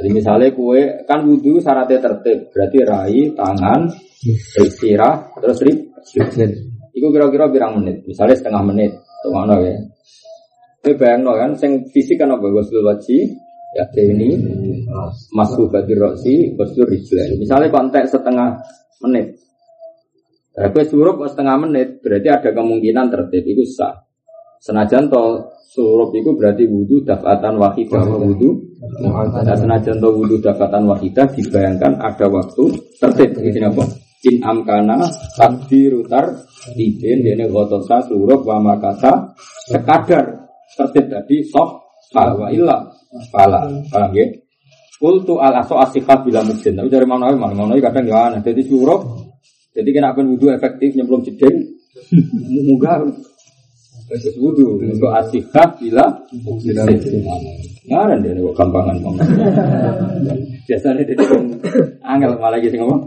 Jadi 0.00 0.16
misalnya 0.16 0.48
kue 0.56 1.04
kan 1.04 1.28
wudhu 1.28 1.60
syaratnya 1.60 2.00
tertib, 2.00 2.48
berarti 2.56 2.78
rai, 2.88 3.20
tangan, 3.36 3.92
istirahat, 4.56 5.36
terus 5.44 5.60
rib, 5.60 5.92
Iku 6.96 7.12
kira-kira 7.12 7.52
birang 7.52 7.84
menit, 7.84 8.08
misalnya 8.08 8.32
setengah 8.32 8.64
menit, 8.64 8.96
tuh 9.20 9.28
mana 9.28 9.60
ya? 9.60 9.76
Tapi 10.80 10.96
bayang 10.96 11.28
no 11.28 11.36
kan, 11.36 11.52
sing 11.60 11.84
fisik 11.92 12.16
kan 12.16 12.32
apa? 12.32 12.48
Goslu 12.48 12.80
wajib, 12.80 13.28
ya 13.76 13.84
ini. 14.00 14.40
Masuk 15.36 15.68
badi 15.68 15.92
roksi, 15.92 16.56
goslu 16.56 16.88
rijlan. 16.88 17.36
Misalnya 17.36 17.68
konteks 17.68 18.16
setengah 18.16 18.56
menit, 19.04 19.36
Tapi 20.56 20.80
surup 20.88 21.20
setengah 21.28 21.60
menit, 21.60 22.00
berarti 22.00 22.28
ada 22.32 22.50
kemungkinan 22.56 23.12
tertib, 23.12 23.44
itu 23.44 23.68
sah. 23.68 24.00
Senajan 24.64 25.12
to 25.12 25.52
surup 25.68 26.10
itu 26.16 26.32
berarti 26.32 26.64
wudhu 26.64 27.04
dafatan 27.04 27.60
wahidah 27.60 28.02
wudhu 28.08 28.69
nah, 28.80 29.56
senajan 29.56 30.00
to 30.00 30.08
wudhu 30.08 30.40
dafatan 30.40 30.88
wahidah 30.88 31.28
dibayangkan 31.28 32.00
ada 32.00 32.26
waktu 32.32 32.64
tertib. 32.96 33.36
Di 33.36 33.50
sini 33.52 33.68
apa? 33.68 33.84
In 34.28 34.36
amkana 34.44 35.08
takdirutar 35.36 36.44
tibin 36.76 37.24
dene 37.24 37.48
gotosa 37.48 38.00
surup 38.04 38.44
wa 38.44 38.60
makasa 38.60 39.36
sekadar. 39.68 40.48
Tertib 40.76 41.12
tadi 41.12 41.44
soh 41.44 41.80
wa 42.16 42.48
illa 42.48 42.88
pala 43.28 43.68
paham 43.92 44.12
ya? 44.16 44.26
Kultu 45.00 45.40
al 45.40 45.64
aso 45.64 45.80
asikah 45.80 46.20
bila 46.20 46.44
mungkin 46.44 46.76
tapi 46.76 46.88
dari 46.92 47.08
mana 47.08 47.32
mana 47.32 47.56
mana 47.56 47.72
kadang 47.80 48.04
ya 48.04 48.28
aneh 48.28 48.44
jadi 48.44 48.60
surup 48.60 49.00
jadi 49.72 49.96
kena 49.96 50.12
pun 50.12 50.28
wudhu 50.36 50.52
efektif 50.52 50.92
nyemplung 50.92 51.24
jeding 51.24 51.72
munggah 52.68 53.00
Terus 54.10 54.34
wudhu 54.42 54.74
untuk 54.82 55.06
asikah 55.14 55.70
bila 55.78 56.02
Ngaran 57.86 58.18
dia 58.26 58.34
kok 58.42 58.54
gampangan 58.58 58.96
ngomong. 59.06 59.22
Biasanya 60.66 61.06
dia 61.06 61.14
angel 62.02 62.34
malah 62.42 62.58
gitu 62.58 62.74
ngomong. 62.74 63.06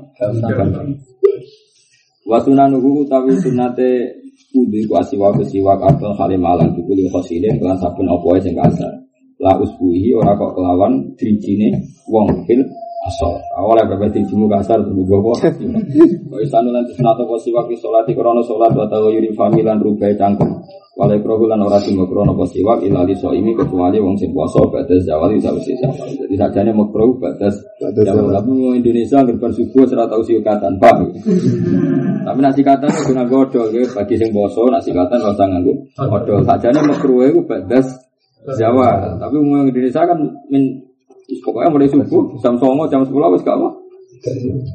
Wasuna 2.24 2.72
nunggu 2.72 3.04
utawi 3.04 3.36
sunate 3.36 4.16
wudhu 4.56 4.80
iku 4.80 5.04
asiwa 5.04 5.36
kesiwak 5.36 5.84
atau 5.84 6.16
halimalan 6.16 6.72
dikuli 6.72 7.12
khosile 7.12 7.52
kelan 7.60 7.76
sabun 7.84 8.08
apa 8.08 8.40
sing 8.40 8.56
kasar. 8.56 9.04
La 9.44 9.60
usbuhi 9.60 10.16
ora 10.16 10.40
kok 10.40 10.56
kelawan 10.56 11.04
drijine 11.20 11.84
wong 12.08 12.48
fil 12.48 12.64
asal. 13.04 13.36
Awalnya 13.60 13.96
bapak 13.96 14.16
tinggimu 14.16 14.48
kasar 14.48 14.80
tunggu 14.80 15.04
bawa 15.04 15.36
kau 15.36 16.40
istanu 16.46 16.72
nanti 16.72 16.96
senato 16.96 17.28
waktu 17.28 17.76
sholat 17.76 18.08
di 18.08 18.16
krono 18.16 18.40
sholat 18.44 18.72
atau 18.72 19.12
yuri 19.12 19.36
familan 19.36 19.84
rubai 19.84 20.16
cangkem. 20.16 20.48
Walai 20.94 21.20
krohulan 21.26 21.58
ora 21.58 21.82
tunggu 21.82 22.06
krono 22.08 22.38
posi 22.38 22.64
waktu 22.64 22.88
ilali 22.88 23.18
so 23.18 23.36
ini 23.36 23.52
kecuali 23.58 24.00
wong 24.00 24.16
sing 24.16 24.32
poso 24.32 24.70
batas 24.72 25.04
jawal 25.04 25.34
itu 25.34 25.50
harus 25.50 25.66
zawal 25.66 26.06
jadi 26.06 26.36
sajanya 26.38 26.72
mau 26.72 26.86
kroh 26.94 27.18
batas 27.18 27.58
jawal 27.82 28.30
tapi 28.30 28.52
Indonesia 28.78 29.18
ngerban 29.26 29.52
subuh 29.52 29.84
serata 29.90 30.16
usia 30.16 30.40
katan 30.40 30.80
pak. 30.80 30.98
Tapi 32.24 32.40
nasi 32.40 32.64
katan 32.64 32.88
itu 32.88 33.12
guna 33.12 33.28
godol 33.28 33.68
ya. 33.76 33.84
Bagi 33.84 34.16
sing 34.16 34.32
poso 34.32 34.64
nasi 34.72 34.96
katan 34.96 35.20
rasa 35.20 35.44
nganggu 35.44 35.76
godol 35.98 36.40
sajanya 36.48 36.80
mau 36.88 36.96
kroh 36.96 37.20
itu 37.20 37.44
batas 37.44 38.00
jawal 38.52 39.16
tapi 39.20 39.36
umum 39.40 39.72
Indonesia 39.72 40.04
kan 40.04 40.20
min 40.52 40.84
Pokoknya 41.44 41.70
mulai 41.72 41.88
subuh 41.88 42.36
jam 42.44 42.56
songo 42.60 42.84
jam 42.92 43.02
sepuluh 43.08 43.32
wis 43.32 43.44
gak 43.44 43.56
apa. 43.56 43.70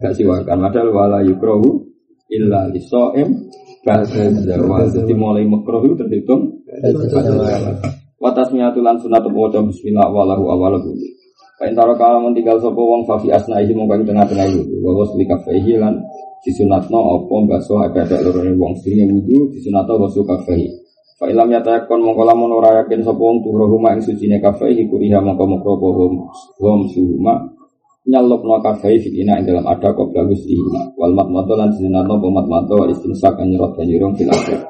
Gak 0.01 0.13
siwakan. 0.17 0.57
Padahal 0.69 0.89
wala 0.93 1.19
yukrohu 1.25 1.85
illa 2.33 2.69
lisoem 2.73 3.49
bahasa 3.85 4.29
Jawa. 4.45 4.89
Jadi 4.89 5.13
mulai 5.13 5.45
makroh 5.45 5.85
itu 5.85 5.95
terhitung. 5.97 6.61
Watas 8.19 8.51
miatulan 8.51 8.99
sunat 8.99 9.23
waca 9.31 9.63
bismillah 9.63 10.09
walahu 10.11 10.51
awalahu. 10.51 10.91
Kain 11.59 11.75
taro 11.75 11.99
kalau 11.99 12.31
tinggal 12.35 12.59
sopo 12.63 12.87
wong 12.87 13.03
fafi 13.03 13.35
asna 13.35 13.59
isi 13.59 13.75
mongkang 13.75 14.07
tengah-tengah 14.07 14.47
itu. 14.47 14.79
Wawa 14.79 15.07
suli 15.11 15.27
kafehi 15.27 15.75
lan 15.75 15.99
disunatno 16.47 16.99
opo 17.19 17.47
baso 17.51 17.83
ebedek 17.83 18.23
lorone 18.23 18.55
wong 18.55 18.79
sini 18.79 19.07
wudu 19.11 19.51
disunatno 19.51 19.99
wasu 20.07 20.23
kafehi. 20.23 20.71
Fa 21.19 21.27
ilam 21.27 21.51
yatakon 21.51 21.99
mongko 21.99 22.23
lamun 22.23 22.55
ora 22.55 22.79
yakin 22.79 23.03
sapa 23.03 23.19
wong 23.19 23.43
tuh 23.43 23.51
huma 23.59 23.91
ing 23.91 24.07
sucine 24.07 24.39
kafe 24.39 24.71
iku 24.71 25.03
riha 25.03 25.19
mongko 25.19 25.51
mongko 25.51 25.75
bohom 25.75 26.13
hum 26.63 26.87
suhuma 26.95 27.35
nyalopno 28.07 28.63
kafe 28.63 29.03
fil 29.03 29.19
ina 29.19 29.43
ing 29.43 29.51
dalam 29.51 29.67
ada 29.67 29.91
kok 29.91 30.15
bagus 30.15 30.47
ihma 30.47 30.95
wal 30.95 31.11
matmato 31.19 31.59
lan 31.59 31.75
sinarno 31.75 32.23
pemat 32.23 32.47
mato 32.47 32.87
istinsak 32.87 33.35
nyerot 33.43 33.75
banyurung 33.75 34.15
fil 34.15 34.31
akhir 34.31 34.63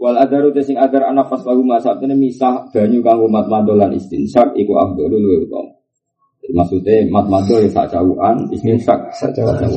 wa 0.00 0.08
Wal 0.08 0.16
adaru 0.24 0.56
sing 0.64 0.80
adar 0.80 1.12
anak 1.12 1.28
pas 1.28 1.44
lagu 1.44 1.60
masak 1.60 2.00
ini 2.00 2.16
misah 2.16 2.64
banyu 2.72 3.04
kanggo 3.04 3.28
mat 3.28 3.44
madolan 3.52 3.92
istinsak 3.92 4.56
iku 4.56 4.72
abdul 4.78 5.10
luwe 5.10 5.44
utama. 5.44 5.74
Maksudnya 6.48 7.04
mat 7.12 7.28
madol 7.28 7.60
ya 7.60 7.68
sak 7.68 7.92
jauhan, 7.92 8.46
istinsak 8.54 9.10
sak 9.12 9.36
jauhan. 9.36 9.68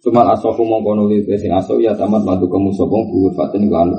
Cuma 0.00 0.24
asofu 0.32 0.64
mongko 0.64 0.96
nuli 0.96 1.20
sing 1.36 1.52
aso 1.52 1.76
ya 1.82 1.92
tamat 1.92 2.22
madu 2.24 2.48
kamu 2.48 2.72
sopong 2.72 3.02
buur 3.12 3.34
fatin 3.36 3.68
kan 3.68 3.92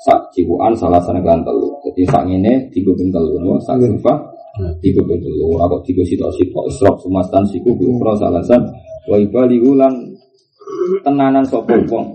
sak 0.00 0.32
cipuan 0.32 0.72
salah 0.72 1.00
sana 1.04 1.20
kan 1.20 1.44
telu. 1.44 1.68
Jadi 1.84 2.02
sak 2.08 2.24
ngene 2.24 2.72
tiga 2.72 2.92
ping 2.96 3.12
telu 3.12 3.36
no 3.36 3.60
sak 3.60 3.76
kurva 3.76 4.14
tiga 4.80 5.00
ping 5.04 5.20
telu. 5.20 5.60
Aku 5.60 5.76
tiga 5.84 6.02
sito 6.08 6.28
sito 6.32 6.60
isrok 6.64 6.96
sumastan 7.04 7.44
siku 7.48 7.76
bukro 7.76 8.16
salasan 8.16 8.64
wa 9.08 9.16
ibali 9.20 9.60
ulan 9.60 9.92
tenanan 11.04 11.44
sopong 11.44 11.84
wong 11.88 12.06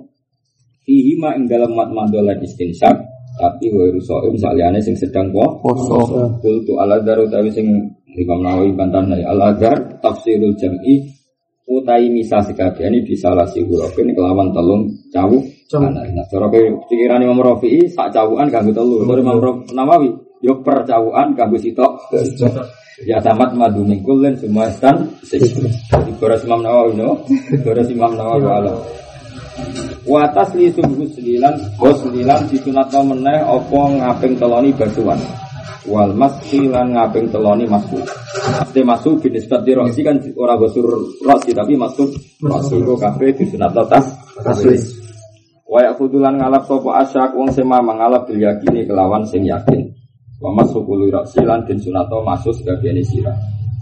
Fihi 0.85 1.17
ma 1.17 1.33
ing 1.33 1.49
dalam 1.49 1.73
mat 1.73 1.89
madolan 1.89 2.37
istinsak 2.45 2.93
tapi 3.41 3.73
wa 3.73 3.89
rusoim 3.89 4.37
saliyane 4.37 4.77
sing 4.79 4.93
sedang 4.93 5.33
po 5.33 5.57
Poso. 5.57 6.29
Kultu 6.39 6.77
ala 6.77 7.01
daru 7.01 7.25
tawi 7.25 7.49
sing 7.49 7.65
Imam 8.15 8.39
Nawawi 8.45 8.71
bantan 8.77 9.11
dari 9.11 9.25
al 9.25 9.41
adar 9.41 9.99
tafsirul 9.99 10.55
jam'i 10.55 11.03
utai 11.67 12.07
misa 12.07 12.39
sekabehane 12.39 13.03
disalasi 13.03 13.65
hurufin 13.65 14.13
kelawan 14.13 14.53
telung 14.53 14.87
cawu 15.09 15.41
kanan. 15.41 15.54
Nah, 15.65 16.25
cara 16.29 16.45
kowe 16.45 16.61
pikiran 16.85 17.25
Imam 17.25 17.41
Rafi'i 17.41 17.89
sak 17.89 18.13
cawukan 18.13 18.53
kanggo 18.53 18.69
telu. 18.69 19.01
Cara 19.01 19.17
Imam 19.17 19.41
Nawawi 19.73 20.13
yo 20.45 20.61
per 20.61 20.85
cawukan 20.85 21.33
kanggo 21.33 21.57
sitok. 21.57 22.13
Ya 23.01 23.17
tamat 23.17 23.57
madu 23.57 23.81
mingkulin 23.81 24.37
semua 24.37 24.69
stan. 24.69 25.09
Jadi 25.25 26.11
boros 26.21 26.45
Imam 26.45 26.61
Nawawi 26.61 27.01
no. 27.01 27.25
Boros 27.65 27.89
Imam 27.89 28.13
Nawawi 28.13 28.45
ala. 28.45 28.73
Wa 30.05 30.29
tasli 30.29 30.69
subuh 30.69 31.09
selilan, 31.17 31.57
bos 31.81 31.97
selilan 31.97 32.45
disunatno 32.45 33.01
meneh 33.01 33.41
apa 33.41 33.81
ngaping 33.97 34.37
teloni 34.37 34.69
basuhan. 34.69 35.17
Wal 35.89 36.13
masfi 36.13 36.69
lan 36.69 36.93
ngaping 36.93 37.33
teloni 37.33 37.65
masuk. 37.65 38.05
Pasti 38.37 38.85
masuk 38.85 39.17
bin 39.25 39.33
nisbat 39.33 39.65
diroksi 39.65 40.05
kan 40.05 40.21
ora 40.37 40.53
gosur 40.61 40.85
roksi 41.25 41.57
tapi 41.57 41.73
masuk 41.73 42.13
masuk 42.37 42.85
kok 42.85 42.97
kabeh 43.01 43.33
disunatno 43.33 43.81
tas 43.89 44.05
tasli. 44.45 44.94
Wa 45.65 45.81
yakudulan 45.81 46.37
ngalap 46.37 46.69
sapa 46.69 47.01
asyak 47.01 47.33
wong 47.33 47.49
sema 47.49 47.81
mangalap 47.81 48.29
bil 48.29 48.37
yakini 48.37 48.85
kelawan 48.85 49.25
sing 49.25 49.49
yakin. 49.49 49.89
Wa 50.37 50.53
masuk 50.53 50.85
kulu 50.85 51.09
roksi 51.09 51.41
lan 51.41 51.65
din 51.65 51.81
sunatno 51.81 52.21
masuk 52.21 52.53
sebagian 52.53 53.01
sira. 53.01 53.33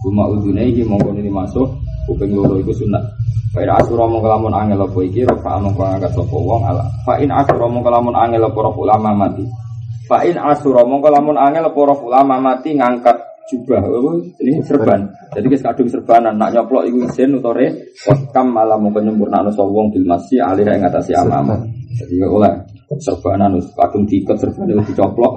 Cuma 0.03 0.27
udune 0.31 0.63
iki 0.67 0.83
mongko 0.83 1.11
ini 1.15 1.27
masuk 1.27 1.67
kuping 2.07 2.31
loro 2.35 2.55
iku 2.59 2.71
sunat. 2.71 3.03
Fa 3.51 3.61
in 3.63 3.69
asura 3.71 4.07
mongko 4.07 4.27
lamun 4.27 4.55
angel 4.55 4.83
apa 4.83 4.99
iki 5.03 5.27
rafa 5.27 5.59
mongko 5.59 5.83
angkat 5.83 6.11
sapa 6.15 6.35
wong 6.35 6.63
ala. 6.63 6.83
Fa 7.03 7.19
in 7.19 7.31
asura 7.31 7.67
mongko 7.67 7.89
lamun 7.91 8.15
angel 8.15 8.47
apa 8.47 8.59
ulama 8.75 9.11
mati. 9.11 9.43
Fa 10.07 10.23
in 10.23 10.39
asura 10.39 10.87
mongko 10.87 11.07
lamun 11.11 11.35
angel 11.35 11.67
apa 11.67 11.79
ulama 11.99 12.35
mati 12.39 12.75
ngangkat 12.75 13.17
jubah 13.51 13.81
apa 13.83 14.11
ini 14.39 14.63
serban. 14.63 15.01
Jadi 15.35 15.45
wis 15.51 15.61
kadung 15.61 15.89
serbanan 15.91 16.39
nak 16.39 16.55
nyoplok 16.55 16.87
iku 16.87 16.97
isin 17.07 17.35
utore 17.35 17.93
kam 18.31 18.55
malah 18.55 18.79
mongko 18.79 19.03
nyempurnakno 19.03 19.51
sapa 19.51 19.67
wong 19.67 19.91
bil 19.91 20.05
masih 20.07 20.39
alih 20.39 20.63
ing 20.63 20.81
ngatasi 20.83 21.11
amama. 21.17 21.59
Jadi 21.99 22.23
ya 22.23 22.27
oleh 22.31 22.51
serbanan 22.99 23.59
wis 23.59 23.67
kadung 23.75 24.07
diikat 24.07 24.37
serban 24.39 24.71
wis 24.79 24.87
dicoplok. 24.87 25.33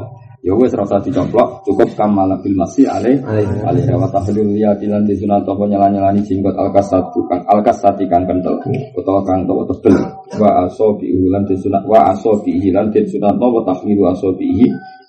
Ya 0.46 0.54
wis 0.54 0.70
rasa 0.78 1.02
dicoplok 1.02 1.66
cukup 1.66 1.90
kam 1.98 2.14
malah 2.14 2.38
bil 2.38 2.54
masih 2.54 2.86
alih 2.86 3.18
alih 3.66 3.82
wa 3.98 4.06
tahlil 4.06 4.54
ya 4.54 4.70
dilan 4.78 5.02
di 5.02 5.18
sunat 5.18 5.42
apa 5.42 5.62
nyala-nyalani 5.66 6.22
jenggot 6.22 6.54
alkasatu 6.54 7.18
kang 7.26 7.42
alkasati 7.50 8.06
kang 8.06 8.22
kental 8.30 8.54
utawa 8.94 9.26
kang 9.26 9.42
tawa 9.42 9.66
tebel 9.66 9.98
wa 10.38 10.62
aso 10.62 10.94
bi 10.94 11.10
ulan 11.10 11.42
di 11.50 11.58
sunat 11.58 11.82
wa 11.82 12.14
aso 12.14 12.38
bi 12.46 12.62
hilan 12.62 12.94
di 12.94 13.02
sunat 13.10 13.34
wa 13.34 13.58
tahlilu 13.66 14.06
aso 14.06 14.30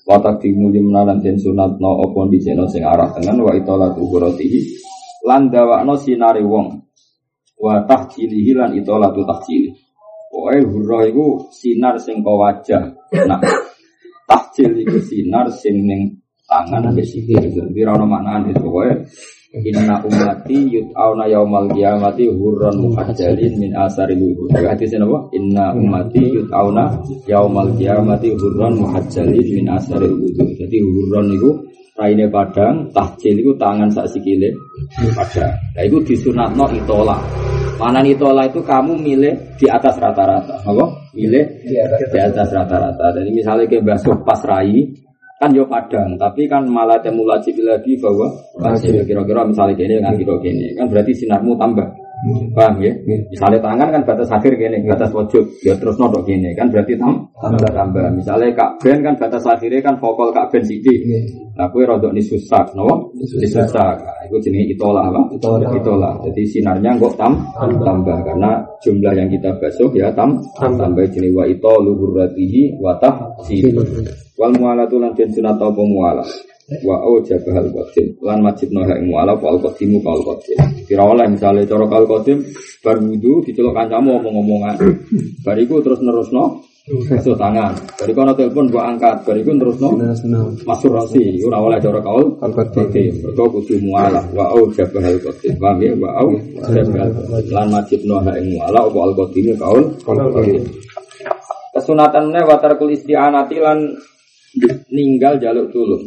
bi 0.07 0.15
wa 0.15 0.23
takdimu 0.23 0.71
limnalan 0.71 1.19
den 1.19 1.35
sunat 1.35 1.83
no 1.83 1.99
apa 1.99 2.31
di 2.31 2.39
seno 2.39 2.63
sing 2.71 2.87
arah 2.87 3.11
tengen 3.11 3.43
wa 3.43 3.51
itolatu 3.51 4.07
huratihi 4.07 4.79
lan 5.27 5.51
dawakno 5.51 5.99
sinare 5.99 6.39
wong 6.47 6.79
wa 7.59 7.83
tahjilihi 7.83 8.55
lan 8.55 8.71
itolatu 8.79 9.27
tahjili 9.27 9.75
Pokoknya 10.27 10.69
hurrah 10.69 11.01
itu 11.07 11.25
sinar 11.49 11.95
sing 11.97 12.19
kau 12.19 12.37
wajah. 12.37 12.93
Nah, 13.25 13.39
tahjil 14.29 14.83
itu 14.83 14.99
sinar 14.99 15.47
sing 15.49 15.87
ning 15.87 16.19
tangan 16.45 16.91
sampai 16.91 17.07
sikil. 17.07 17.41
Jadi 17.47 17.79
rano 17.81 18.05
maknaan 18.05 18.51
itu 18.51 18.59
pokoknya 18.59 19.07
Inna 19.55 20.03
ummati 20.03 20.67
yut'auna 20.67 21.23
yaumal 21.31 21.71
qiyamati 21.71 22.27
hurran 22.27 22.83
muhajjalin 22.83 23.55
min 23.55 23.71
asari 23.71 24.11
wudu. 24.19 24.51
Jadi 24.51 24.67
hadisnya 24.67 25.07
apa? 25.07 25.31
Inna 25.39 25.71
ummati 25.71 26.19
yut'auna 26.35 26.99
yaumal 27.31 27.71
qiyamati 27.79 28.35
hurran 28.35 28.75
muhajjalin 28.75 29.47
min 29.55 29.71
asari 29.71 30.11
wudu. 30.11 30.51
Jadi 30.59 30.77
hurran 30.83 31.31
itu 31.31 31.49
raine 31.95 32.27
padang, 32.27 32.91
tahjil 32.91 33.39
itu 33.39 33.51
tangan 33.55 33.87
sak 33.87 34.11
sikile 34.11 34.51
padang. 35.15 35.55
Itu 35.79 36.03
disunatno 36.03 36.67
itola. 36.75 37.15
Mana 37.79 38.03
itola 38.03 38.43
itu 38.51 38.59
kamu 38.59 38.99
milih 38.99 39.33
di 39.55 39.71
atas 39.71 39.95
rata-rata. 39.95 40.59
Apa? 40.65 40.85
Milih 41.15 41.45
di 42.11 42.19
atas 42.19 42.51
rata-rata. 42.51 43.15
Jadi 43.15 43.29
misalnya 43.31 43.63
ke 43.69 43.79
basuh 43.79 44.17
pas 44.27 44.43
rai, 44.43 44.91
kan 45.37 45.49
yo 45.53 45.63
padang, 45.69 46.17
tapi 46.17 46.49
kan 46.49 46.65
malah 46.65 46.97
temu 46.97 47.21
lagi 47.21 47.53
lagi 47.61 47.93
bahwa 48.01 48.25
masih 48.57 49.05
kira-kira 49.05 49.45
misalnya 49.45 49.77
gini 49.77 50.01
nggak 50.01 50.17
kira 50.17 50.35
gini, 50.41 50.65
kan 50.73 50.85
berarti 50.89 51.13
sinarmu 51.13 51.53
tambah. 51.57 51.85
Paham 52.57 52.81
ya? 52.81 52.89
Misalnya 53.29 53.61
tangan 53.61 53.93
kan 53.93 54.01
batas 54.01 54.25
akhir 54.33 54.57
gini, 54.57 54.81
batas 54.89 55.13
pojok, 55.13 55.45
ya 55.61 55.77
terus 55.77 56.01
nodok 56.01 56.25
gini, 56.25 56.49
kan 56.57 56.65
berarti 56.73 56.97
tam 56.97 57.29
tambah 57.37 57.69
tambah. 57.69 58.09
Misalnya 58.17 58.49
kak 58.57 58.81
ben 58.81 59.05
kan 59.05 59.13
batas 59.21 59.45
akhirnya 59.45 59.85
kan 59.85 60.01
vokal 60.01 60.33
kak 60.33 60.49
ben 60.49 60.65
siji. 60.65 61.05
Nah, 61.53 61.69
kue 61.69 61.85
rodok 61.85 62.09
ni 62.17 62.21
susak, 62.25 62.73
no? 62.73 63.13
Susak. 63.21 64.01
Nah, 64.01 64.17
itu 64.25 64.37
jenis 64.49 64.73
itolah 64.73 65.13
apa? 65.13 65.21
Itolah. 65.37 65.69
Itolah. 65.77 66.13
Jadi 66.25 66.41
sinarnya 66.49 66.97
kok 66.97 67.13
tam 67.21 67.37
tambah 67.57 68.17
karena 68.25 68.65
jumlah 68.81 69.13
yang 69.13 69.29
kita 69.29 69.53
basuh 69.61 69.93
ya 69.93 70.09
tam 70.17 70.41
tambah 70.57 71.05
jenis 71.13 71.29
wa 71.37 71.45
ito 71.45 71.69
luhuratihi 71.85 72.81
wa 72.81 72.97
tahsil. 72.97 73.77
Wal 74.37 74.53
mualatu 74.53 75.01
lan 75.01 75.17
den 75.17 75.29
sunat 75.33 75.57
apa 75.57 75.81
muala. 75.81 76.21
Wa 76.83 76.99
au 76.99 77.23
jabahal 77.23 77.71
qadim 77.71 78.07
lan 78.21 78.43
majib 78.43 78.69
noha 78.75 78.93
ing 78.99 79.07
muala 79.09 79.33
fa 79.39 79.55
al 79.55 79.59
qadimu 79.63 79.97
fa 80.03 80.11
al 80.13 80.21
qadim. 80.27 80.57
Kira 80.85 81.03
oleh 81.07 81.25
misalnya 81.31 81.63
cara 81.65 81.85
kal 81.87 82.05
qadim 82.05 82.43
bar 82.83 82.97
wudu 83.01 83.41
diceluk 83.47 83.73
kancamu 83.73 84.19
omong-omongan. 84.19 84.75
Bariku 85.47 85.79
terus 85.79 86.03
nerusno 86.03 86.59
basuh 87.07 87.39
tangan. 87.39 87.71
Bariku 87.97 88.19
ana 88.19 88.35
telepon 88.35 88.67
mbok 88.67 88.83
angkat. 88.83 89.17
Bariku 89.25 89.55
terusno 89.57 89.89
masuk 90.67 90.91
rosi. 90.91 91.39
Ora 91.47 91.57
oleh 91.63 91.79
cara 91.79 92.03
kaul 92.03 92.35
Kal 92.37 92.51
qadim. 92.51 92.75
qadim. 92.93 93.13
Mergo 93.23 93.45
kudu 93.57 93.75
muala 93.87 94.21
wa 94.37 94.45
au 94.51 94.67
jabahal 94.75 95.17
qadim. 95.23 95.55
Paham 95.57 95.79
ya? 95.81 95.91
Wa 95.97 96.09
au 96.19 96.29
qadim. 96.67 96.87
lan 97.55 97.67
majib 97.73 98.01
noha 98.03 98.31
ing 98.37 98.53
muala 98.53 98.85
apa 98.85 98.99
al 99.07 99.13
qadimu 99.15 99.53
kaul 99.55 99.81
qadim. 100.05 100.61
Kesunatannya 101.71 102.41
watarkul 102.43 102.91
isti'anati 102.91 103.57
lan 103.63 103.79
ninggal 104.91 105.37
jaluk 105.41 105.69
tulung. 105.71 106.03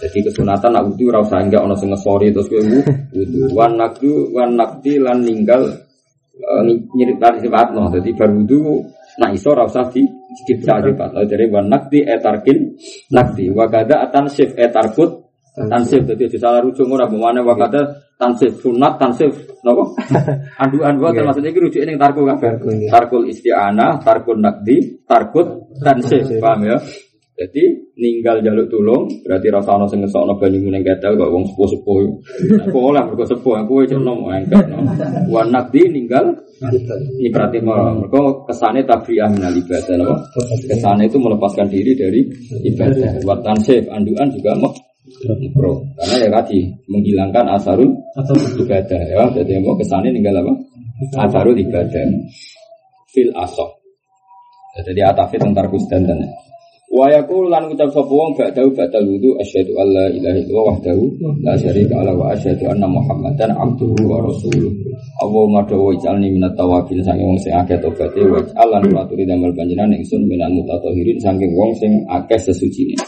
Jadi 0.00 0.18
kesunatan 0.24 0.72
nak 0.72 0.84
wudu 0.88 1.12
ora 1.12 1.20
usah 1.20 1.44
enggak 1.44 1.60
ono 1.60 1.76
sing 1.76 1.92
ngesori 1.92 2.32
terus 2.32 2.48
kowe 2.48 2.62
wudu. 3.12 3.52
Wan 3.52 3.76
nakdu 3.76 4.32
wan 4.32 4.56
nakdi 4.56 4.96
lan 4.96 5.20
ninggal 5.20 5.60
eh, 6.40 6.62
nyirit 6.96 7.20
tadi 7.20 7.44
sifatno. 7.44 7.92
Jadi 7.92 8.08
bar 8.16 8.32
wudu 8.32 8.80
nak 9.20 9.30
iso 9.36 9.52
ora 9.52 9.68
usah 9.68 9.92
di 9.92 10.00
sedikit 10.40 10.72
sifat. 10.88 11.10
Jadi 11.28 11.44
wan 11.52 11.68
nakdi 11.68 12.00
etarkin 12.00 12.58
nakdi. 13.12 13.52
Wa 13.52 13.68
kada 13.68 14.08
atansif 14.08 14.56
etarkut 14.56 15.28
tansif. 15.52 16.00
Jadi 16.08 16.32
aja 16.32 16.38
salah 16.48 16.64
rujuk 16.64 16.88
ora 16.88 17.04
bagaimana 17.04 17.44
wa 17.44 17.52
kada 17.52 17.80
tansif 18.16 18.56
sunat 18.64 18.96
tansif 18.96 19.36
napa? 19.60 19.84
Anduan 20.64 20.96
wa 20.96 21.12
maksudnya 21.12 21.52
iki 21.52 21.60
rujuke 21.60 21.84
ning 21.84 22.00
tarku 22.00 22.24
kabeh. 22.24 22.56
Tarku. 22.56 22.68
Tarkul 22.88 23.22
isti'anah, 23.28 24.00
tarkul 24.00 24.40
nakdi, 24.40 25.04
tarkut 25.04 25.76
tansif. 25.84 26.24
Paham 26.40 26.64
ya? 26.64 26.80
Jadi 27.40 27.72
ninggal 27.96 28.44
jaluk 28.44 28.68
tulung 28.68 29.08
berarti 29.24 29.48
rasa 29.48 29.72
ono 29.72 29.88
sing 29.88 30.04
ngesokno 30.04 30.36
banyu 30.36 30.68
ning 30.68 30.84
gatel 30.84 31.16
kok 31.16 31.32
wong 31.32 31.48
sepuh-sepuh. 31.48 31.96
Aku 32.68 32.78
oleh 32.92 33.00
mergo 33.00 33.24
sepuh 33.24 33.64
aku 33.64 33.80
wis 33.80 33.96
nom 33.96 34.28
engket 34.28 34.60
no. 34.68 34.84
Wa 35.32 35.48
nakdi 35.48 35.88
ninggal 35.88 36.36
ini 37.16 37.32
berarti 37.32 37.64
mereka 37.64 38.44
kesane 38.44 38.84
tabriyah 38.84 39.32
minal 39.32 39.56
ibadah 39.56 39.96
apa? 40.04 40.16
Kesane 40.68 41.08
itu 41.08 41.16
melepaskan 41.16 41.72
diri 41.72 41.96
dari 41.96 42.20
ibadah. 42.76 43.24
Wa 43.24 43.40
tansif 43.40 43.88
anduan 43.88 44.28
juga 44.36 44.52
mau 44.60 44.76
Bro, 45.56 45.80
karena 45.96 46.16
ya 46.22 46.28
tadi 46.28 46.70
menghilangkan 46.86 47.56
asarul 47.56 47.88
ibadah 48.60 49.00
ya. 49.00 49.24
Jadi 49.32 49.64
mau 49.64 49.72
kesane 49.80 50.12
ninggal 50.12 50.44
apa? 50.44 50.52
Asarul 51.24 51.56
ibadah. 51.56 52.04
Fil 53.08 53.32
asok. 53.32 53.80
Jadi 54.84 55.00
atafit 55.00 55.40
tentang 55.40 55.72
kusdanten. 55.72 56.20
Wa 56.90 57.06
yaqulu 57.06 57.46
lan 57.46 57.70
ngucap 57.70 57.86
sapa 57.94 58.10
wong 58.10 58.34
ba'dahu 58.34 58.74
ba'dal 58.74 59.06
wudu 59.06 59.38
asyhadu 59.38 59.78
alla 59.78 60.10
ilaha 60.10 60.42
illallah 60.42 60.64
wahdahu 60.74 61.02
la 61.38 61.54
syarika 61.54 62.02
lahu 62.02 62.18
wa 62.18 62.34
asyhadu 62.34 62.66
anna 62.66 62.90
muhammadan 62.90 63.54
abduhu 63.54 64.10
wa 64.10 64.18
rasuluh. 64.26 64.74
Allahumma 65.22 65.62
dawa 65.70 65.94
ij'alni 65.94 66.34
minat 66.34 66.50
tawabin 66.58 66.98
saking 67.06 67.30
wong 67.30 67.38
sing 67.38 67.54
akeh 67.54 67.78
tobaté 67.78 68.26
wa 68.26 68.42
ij'alan 68.42 68.90
waturi 68.90 69.22
damel 69.22 69.54
panjenengan 69.54 70.02
ingsun 70.02 70.26
minal 70.26 70.50
mutatahhirin 70.50 71.14
saking 71.22 71.54
wong 71.54 71.70
sing 71.78 72.02
akeh 72.10 72.42
sesucine. 72.42 72.98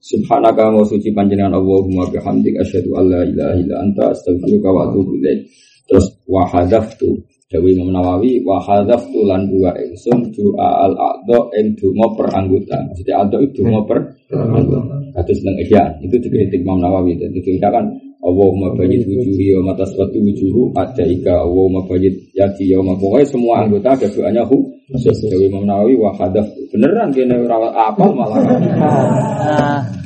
Subhanaka 0.00 0.72
wa 0.72 0.80
suci 0.88 1.12
panjenengan 1.12 1.52
Allahumma 1.52 2.08
bihamdik 2.08 2.56
asyhadu 2.64 2.96
alla 2.96 3.28
ilaha 3.28 3.60
illa 3.60 3.76
anta 3.84 4.08
astaghfiruka 4.08 4.72
wa 4.72 4.88
atubu 4.88 5.20
ilaik. 5.20 5.44
Terus 5.84 6.16
wa 6.24 6.48
hadaftu 6.48 7.12
Dawi 7.48 7.80
Imam 7.80 7.96
Nawawi 7.96 8.44
wa 8.44 8.60
hadzaf 8.60 9.08
tulan 9.08 9.48
dua 9.48 9.72
ingsun 9.72 10.20
doa 10.36 10.84
al 10.84 10.92
aqdo 10.92 11.48
ing 11.56 11.72
donga 11.80 12.06
per 12.12 12.28
anggota. 12.36 12.76
Maksudnya 12.92 13.24
aqdo 13.24 13.36
itu 13.40 13.64
donga 13.64 13.80
per 13.88 13.98
anggota. 14.36 14.78
Kados 15.16 15.38
nang 15.48 15.56
ihya 15.56 15.96
itu 16.04 16.16
dikritik 16.20 16.60
Imam 16.60 16.84
Nawawi 16.84 17.16
dan 17.16 17.32
itu 17.32 17.56
kan 17.56 17.88
Allahumma 18.18 18.74
bayyid 18.74 19.06
wujuhi 19.06 19.54
wa 19.62 19.70
mata 19.70 19.86
suatu 19.86 20.18
wujuhu 20.18 20.74
ada 20.74 21.06
ika 21.06 21.46
Allahumma 21.46 21.86
bayyid 21.86 22.34
yadi 22.34 22.74
ya 22.74 22.82
pokoknya 22.82 23.26
semua 23.30 23.62
anggota 23.62 23.94
ada 23.94 24.06
doanya 24.10 24.42
hu. 24.42 24.74
Dawi 24.88 25.52
Imam 25.52 25.68
Nawawi 25.68 25.94
wa 26.00 26.10
hadaf 26.16 26.48
beneran 26.72 27.12
kene 27.12 27.36
ora 27.44 27.70
apal 27.92 28.10
malah. 28.16 28.40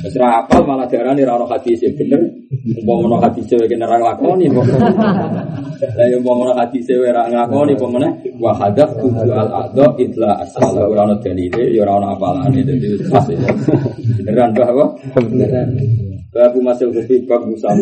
Ora 0.03 0.27
apal 0.43 0.61
malah 0.67 0.85
diarani 0.85 1.23
ora 1.25 1.41
ono 1.41 1.47
hadis 1.49 1.81
bener. 1.97 2.21
Umpama 2.83 3.01
ono 3.07 3.17
hadis 3.23 3.49
kene 3.49 3.81
ora 3.81 3.97
lakoni 3.97 4.45
lah 5.83 6.07
yang 6.07 6.23
mau 6.23 6.39
ngono 6.39 6.55
hati 6.55 6.79
sewe 6.79 7.11
ra 7.11 7.27
ngakoni 7.27 7.75
apa 7.75 7.85
meneh? 7.91 8.11
Wa 8.39 8.55
hadaf 8.55 8.95
tuju 9.03 9.29
al 9.35 9.49
ado 9.51 9.87
itla 9.99 10.39
asal. 10.39 10.79
Ora 10.79 11.03
ono 11.03 11.19
dalile 11.19 11.75
ya 11.75 11.83
ono 11.83 12.07
apalane 12.15 12.63
ya. 12.63 13.51
Beneran 14.23 14.51
bahwa 14.55 14.95
beneran. 15.11 15.67
Babu 16.33 16.59
masih 16.65 16.89
lebih 16.89 17.29
bab 17.29 17.45
musam. 17.45 17.77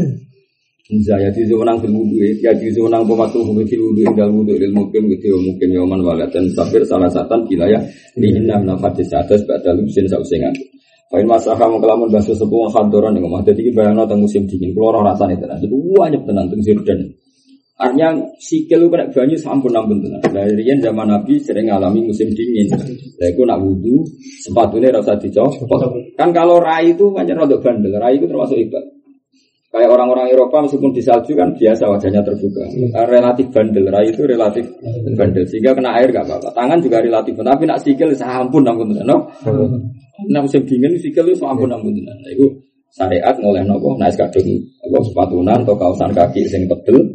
Zaya 0.92 1.32
di 1.32 1.48
zona 1.48 1.80
fil 1.80 1.96
wudu 1.96 2.20
ya 2.44 2.52
di 2.52 2.68
zona 2.76 3.00
pematu 3.00 3.40
fil 3.48 3.80
wudu 3.80 4.04
indal 4.04 4.28
wudu 4.28 4.60
lil 4.60 4.76
mungkin 4.76 5.08
gitu 5.08 5.40
mungkin 5.40 5.72
yoman 5.72 6.04
walatan 6.04 6.52
sabir 6.52 6.84
salah 6.84 7.08
satan 7.08 7.48
wilayah 7.48 7.80
di 8.12 8.28
enam 8.28 8.68
nafat 8.68 9.00
di 9.00 9.08
atas 9.08 9.48
badal 9.48 9.80
lusin 9.80 10.04
sausengan. 10.12 10.52
Kain 11.12 11.28
masalah 11.28 11.68
mengkelamun 11.68 12.08
bahasa 12.08 12.32
sepuh 12.32 12.72
kantoran 12.72 13.16
yang 13.16 13.28
ngomong. 13.28 13.44
Jadi 13.44 13.72
bayangno 13.76 14.08
tentang 14.08 14.24
musim 14.24 14.48
dingin. 14.48 14.72
Orang 14.80 15.04
rasanya 15.04 15.44
tenan, 15.44 15.60
itu 15.60 15.76
banyak 15.92 16.24
tenan 16.24 16.48
tentang 16.48 16.64
sirdan. 16.64 17.00
Artinya 17.82 18.14
sikil 18.38 18.94
kena 18.94 19.10
banyu 19.10 19.34
sampun 19.42 19.74
ampun 19.74 19.98
tenan. 20.06 20.22
Dari 20.22 20.62
zaman 20.62 21.10
Nabi 21.10 21.42
sering 21.42 21.66
ngalami 21.66 22.06
musim 22.06 22.30
dingin. 22.30 22.70
Lah 23.18 23.28
iku 23.34 23.42
nak 23.42 23.58
wudu 23.58 24.06
sepatunya 24.46 24.94
rasa 24.94 25.18
dicopot. 25.18 25.90
Kan 26.14 26.30
kalau 26.30 26.62
rai 26.62 26.94
itu 26.94 27.10
macam 27.10 27.42
rada 27.42 27.58
bandel. 27.58 27.98
Rai 27.98 28.22
itu 28.22 28.30
termasuk 28.30 28.54
ibadah. 28.62 29.02
Kayak 29.72 29.88
orang-orang 29.88 30.28
Eropa 30.28 30.68
meskipun 30.68 30.92
di 30.92 31.00
salju 31.00 31.32
kan 31.32 31.56
biasa 31.56 31.88
wajahnya 31.88 32.22
terbuka. 32.28 32.60
Relatif 33.08 33.48
bandel, 33.56 33.88
rai 33.88 34.12
itu 34.12 34.28
relatif 34.28 34.68
bandel 35.16 35.48
sehingga 35.48 35.72
kena 35.72 35.96
air 35.96 36.12
gak 36.12 36.28
apa-apa. 36.28 36.52
Tangan 36.52 36.84
juga 36.84 37.00
relatif, 37.00 37.40
tapi 37.40 37.64
nak 37.64 37.80
sikil 37.80 38.12
sampun 38.12 38.68
ampun 38.68 38.92
tenan. 38.92 39.08
No? 39.08 39.18
Nah 40.28 40.44
musim 40.44 40.68
dingin 40.68 41.00
sikil 41.00 41.24
itu 41.24 41.40
sampun 41.40 41.72
ampun 41.72 41.96
tenan. 41.96 42.20
Nah, 42.20 42.32
itu 42.36 42.52
syariat 42.92 43.32
ngoleh 43.40 43.64
nopo 43.64 43.96
naik 43.96 44.20
kadung 44.20 44.44
apa 44.84 44.98
sepatunan 45.08 45.64
atau 45.64 45.76
kaosan 45.80 46.12
kaki 46.12 46.44
sing 46.52 46.68
tebel 46.68 47.08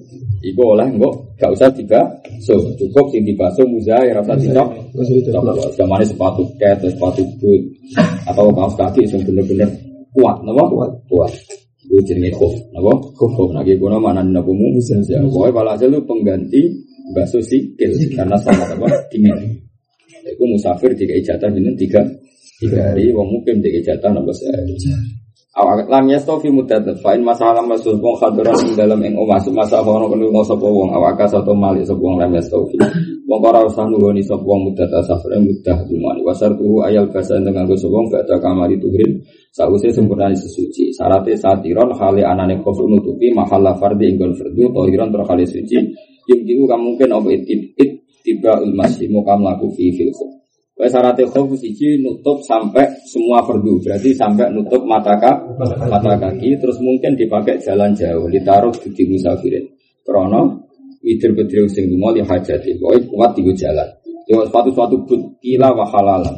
iku 0.45 0.77
oleh 0.77 0.89
enggak 0.89 1.15
gak 1.41 1.53
usah 1.53 1.69
tiga 1.73 2.01
so 2.45 2.57
cukup 2.77 3.09
sing 3.13 3.23
dibaso 3.25 3.63
muza 3.69 3.97
ya 4.05 4.17
rasa 4.17 4.37
tidak 4.37 4.69
zaman 5.77 6.01
sepatu 6.05 6.43
ket 6.61 6.81
sepatu 6.81 7.23
boot 7.41 7.63
atau 8.29 8.51
kaos 8.53 8.75
kaki 8.77 9.07
sing 9.09 9.21
bener-bener 9.25 9.69
kuat 10.17 10.37
nopo 10.41 10.63
kuat. 10.73 10.91
Kuat. 11.13 11.33
Itu 11.85 12.01
jenenge 12.09 12.33
khuf 12.35 12.57
nopo 12.73 13.13
khuf. 13.13 13.53
Lagi 13.53 13.77
guna 13.77 14.01
mana 14.01 14.25
nopo 14.25 14.57
mu 14.57 14.73
ya 14.81 15.21
pokoknya 15.21 15.53
kalau 15.53 15.71
hasil 15.77 15.89
itu 15.93 16.01
pengganti 16.09 16.63
baso 17.13 17.39
sikil 17.45 17.93
karena 18.17 18.37
sangat 18.41 18.73
apa? 18.73 18.89
Dingin. 19.13 19.37
Itu 20.27 20.43
musafir 20.49 20.97
tiga 20.97 21.15
ijatah 21.21 21.53
ini 21.53 21.77
tiga. 21.77 22.01
Tiga 22.57 22.91
hari. 22.91 23.13
Wong 23.13 23.29
mungkin 23.37 23.61
tiga 23.61 23.79
ijatah 23.85 24.11
nopo 24.17 24.33
sehari 24.33 24.75
Awak 25.57 25.89
lam 25.89 26.05
yastofi 26.13 26.53
mudat 26.53 26.85
fa'in 27.01 27.25
masalah 27.25 27.65
masul 27.65 27.97
wong 27.97 28.13
khadran 28.21 28.53
ing 28.61 28.77
dalam 28.77 29.01
ing 29.01 29.17
omah 29.17 29.41
semasa 29.41 29.81
ono 29.81 30.05
wong 30.05 30.45
sapa 30.45 30.69
wong 30.69 30.93
awak 30.93 31.25
satu 31.25 31.57
malik 31.57 31.81
sapa 31.89 31.97
wong 31.97 32.21
lam 32.21 32.29
yastofi 32.37 32.77
wong 33.25 33.41
ora 33.41 33.65
usah 33.65 33.89
nuwuni 33.89 34.21
sapa 34.21 34.45
wong 34.45 34.69
mudat 34.69 34.93
safar 35.09 35.33
mudah 35.41 35.81
dumani 35.89 36.21
wasar 36.29 36.53
tuhu 36.53 36.85
ayal 36.85 37.09
basa 37.09 37.41
dengan 37.41 37.65
sapa 37.73 37.89
wong 37.89 38.13
ba'da 38.13 38.37
kamari 38.37 38.77
tuhrin 38.77 39.25
sause 39.49 39.89
sempurna 39.97 40.29
sesuci 40.37 40.93
syaratnya 40.93 41.41
satiron 41.41 41.89
hale 41.97 42.21
anane 42.21 42.61
kofu 42.61 42.85
nutupi 42.85 43.33
mahalla 43.33 43.73
fardi 43.81 44.13
ing 44.13 44.21
fardu 44.21 44.61
tahiran 44.77 45.09
ter 45.09 45.25
hale 45.25 45.45
suci. 45.49 45.77
Yang 46.27 46.41
diu 46.53 46.69
mungkin 46.69 47.17
it 47.33 47.49
it 47.81 47.91
tiba 48.27 48.59
masih 48.75 49.07
mau 49.09 49.23
kamu 49.23 49.47
laku 49.47 49.73
fi 49.73 49.95
fil 49.95 50.11
Wes 50.77 50.93
syarat 50.93 51.17
khuf 51.33 51.57
siji 51.57 52.05
nutup 52.05 52.37
sampai 52.45 52.85
semua 53.09 53.41
fardu. 53.41 53.81
Berarti 53.81 54.13
sampai 54.13 54.53
nutup 54.53 54.85
mata 54.85 55.17
kaki, 55.17 55.57
mata 55.89 56.13
kaki 56.21 56.53
terus 56.61 56.77
mungkin 56.85 57.17
dipakai 57.17 57.57
jalan 57.65 57.97
jauh 57.97 58.29
ditaruh 58.29 58.77
di 58.93 59.05
musafirin. 59.09 59.65
Krono 60.05 60.69
widir 61.01 61.33
bedri 61.33 61.65
sing 61.73 61.89
lunga 61.89 62.13
li 62.13 62.21
hajati. 62.21 62.77
Pokoke 62.77 63.09
kuat 63.09 63.33
tiga 63.33 63.53
jalan. 63.57 63.89
Yo 64.29 64.45
sepatu-sepatu 64.45 64.97
but 65.09 65.21
kila 65.41 65.73
wa 65.73 65.89
halalan. 65.89 66.37